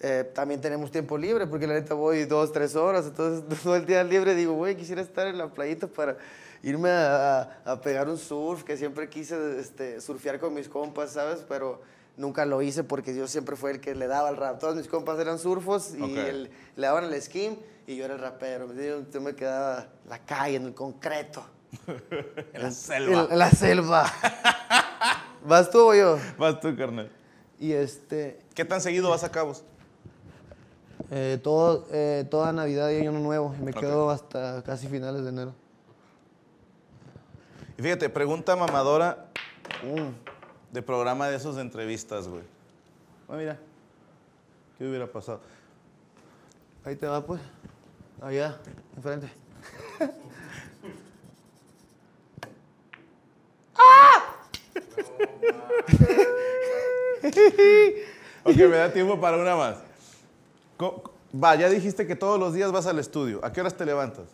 [0.00, 3.86] eh, también tenemos tiempo libre, porque la neta voy dos, tres horas, entonces todo el
[3.86, 6.18] día libre digo, güey, quisiera estar en la playita para
[6.62, 11.12] irme a, a- a pegar un surf, que siempre quise este, surfear con mis compas,
[11.12, 11.44] ¿sabes?
[11.48, 11.80] Pero
[12.16, 14.58] nunca lo hice porque yo siempre fue el que le daba el rap.
[14.58, 18.20] Todos mis compas eran surfos y el- le daban el skin y yo era el
[18.20, 18.68] rapero.
[18.74, 21.44] Yo me quedaba en la calle, en el concreto.
[22.52, 23.28] En la selva.
[23.30, 24.12] En la selva.
[25.44, 26.18] ¿Vas tú o yo?
[26.38, 27.10] Vas tú, carnal.
[27.58, 29.62] Y este, ¿Qué tan seguido vas a Cabos?
[31.10, 33.54] eh, todo, eh, toda Navidad y Año Nuevo.
[33.60, 35.54] Y me quedo hasta casi finales de enero.
[37.78, 39.26] Y fíjate, pregunta mamadora
[39.84, 40.08] Mm.
[40.72, 42.42] de programa de esos de entrevistas, güey.
[43.28, 43.58] Ah, mira.
[44.78, 45.40] ¿Qué hubiera pasado?
[46.84, 47.40] Ahí te va, pues.
[48.22, 48.56] Allá,
[48.96, 49.30] enfrente.
[58.46, 59.76] Ok, me da tiempo para una más.
[61.34, 63.40] Va, ya dijiste que todos los días vas al estudio.
[63.44, 64.26] ¿A qué horas te levantas?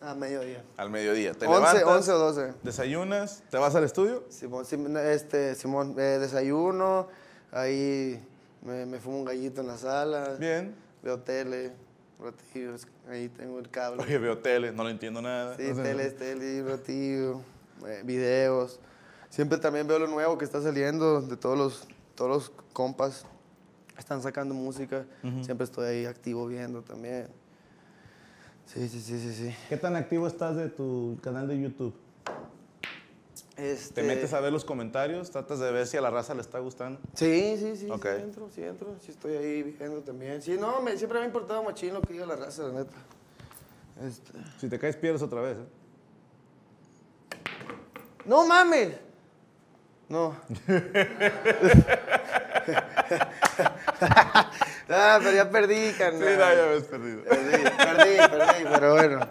[0.00, 0.62] A mediodía.
[0.76, 1.32] Al mediodía.
[1.34, 1.84] ¿Te 11, levantas?
[1.96, 2.52] 11 o 12.
[2.62, 3.42] ¿Desayunas?
[3.50, 4.24] ¿Te vas al estudio?
[4.30, 7.08] Simón, Sim- este, Simón, eh, desayuno,
[7.52, 8.22] ahí
[8.62, 10.36] me, me fumo un gallito en la sala.
[10.38, 10.74] Bien.
[11.02, 11.72] Veo tele,
[12.18, 12.74] ratillo,
[13.10, 14.02] ahí tengo el cable.
[14.02, 15.56] Oye, veo tele, no lo entiendo nada.
[15.56, 17.40] Sí, O sea, tele, es tele, ratillo,
[17.86, 18.80] eh, videos.
[19.28, 23.26] Siempre también veo lo nuevo que está saliendo de todos los, todos los compas.
[24.00, 25.04] Están sacando música.
[25.42, 27.28] Siempre estoy ahí activo viendo también.
[28.64, 29.54] Sí, sí, sí, sí, sí.
[29.68, 31.94] ¿Qué tan activo estás de tu canal de YouTube?
[33.58, 35.30] Este, ¿Te metes a ver los comentarios?
[35.30, 36.98] ¿Tratas de ver si a la raza le está gustando?
[37.14, 38.06] Sí, sí, sí, Ok.
[38.06, 40.40] sí entro, sí entro, sí estoy ahí viendo también.
[40.40, 42.96] Sí, no, me, siempre me ha importado machín lo que diga la raza, la neta.
[44.02, 44.32] Este...
[44.58, 45.58] Si te caes, pierdes otra vez.
[45.58, 45.66] ¿eh?
[48.24, 48.94] ¡No mames!
[50.08, 50.34] No.
[54.00, 56.42] ah, pero ya perdí, carnal.
[56.42, 57.22] habías perdido.
[57.24, 59.28] Perdí, perdí, perdí, pero bueno.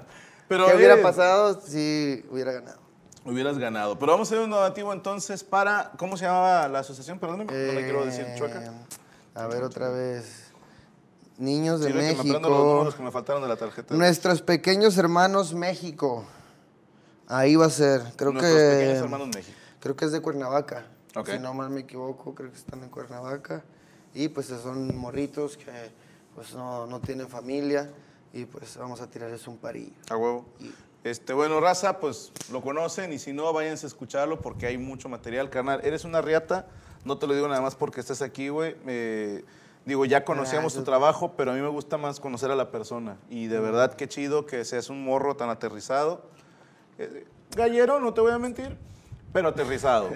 [0.48, 2.80] Pero ¿Qué hubiera pasado si hubiera ganado?
[3.26, 4.00] Hubieras ganado.
[4.00, 5.92] Pero vamos a hacer un donativo entonces para.
[5.98, 7.20] ¿Cómo se llamaba la asociación?
[7.20, 8.74] Perdóname, no le quiero decir Eh, chueca.
[9.36, 10.46] A ver, otra vez.
[11.38, 12.50] Niños de Sí, lo que me los México.
[12.50, 13.94] números que me faltaron de la tarjeta.
[13.96, 16.26] Nuestros pequeños hermanos México.
[17.28, 18.02] Ahí va a ser.
[18.16, 18.70] Creo Nuestros que.
[18.78, 19.58] pequeños hermanos México.
[19.80, 20.86] Creo que es de Cuernavaca.
[21.26, 23.64] Si no mal me equivoco, creo que están en Cuernavaca.
[24.14, 25.72] Y pues son morritos que
[26.36, 27.90] pues no, no tienen familia.
[28.34, 29.94] Y pues vamos a tirarles un parillo.
[30.10, 30.46] A huevo.
[31.04, 35.08] Este, bueno, raza, pues lo conocen y si no, váyanse a escucharlo porque hay mucho
[35.08, 35.80] material, carnal.
[35.84, 36.68] Eres una riata,
[37.06, 38.76] no te lo digo nada más porque estés aquí, güey.
[38.86, 39.46] Eh,
[39.86, 43.18] digo, ya conocíamos tu trabajo, pero a mí me gusta más conocer a la persona.
[43.30, 46.26] Y de verdad, qué chido que seas un morro tan aterrizado.
[46.98, 48.78] Eh, gallero, no te voy a mentir,
[49.34, 50.10] pero aterrizado.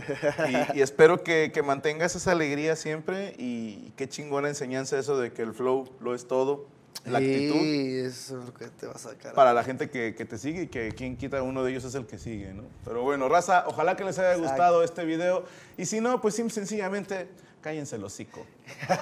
[0.74, 5.32] Y, y espero que, que mantengas esa alegría siempre y qué chingona enseñanza eso de
[5.32, 6.66] que el flow lo es todo,
[7.05, 9.34] la actitud Y eso es lo que te va a sacar.
[9.34, 11.95] para la gente que, que te sigue y que quien quita uno de ellos es
[11.95, 12.64] el que sigue, ¿no?
[12.86, 14.49] Pero bueno, raza, ojalá que les haya Exacto.
[14.49, 15.43] gustado este video.
[15.78, 17.28] Y si no, pues sencillamente
[17.61, 18.45] cállense el hocico.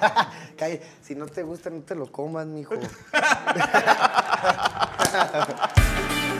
[1.02, 2.74] Si no te gusta, no te lo comas, mijo.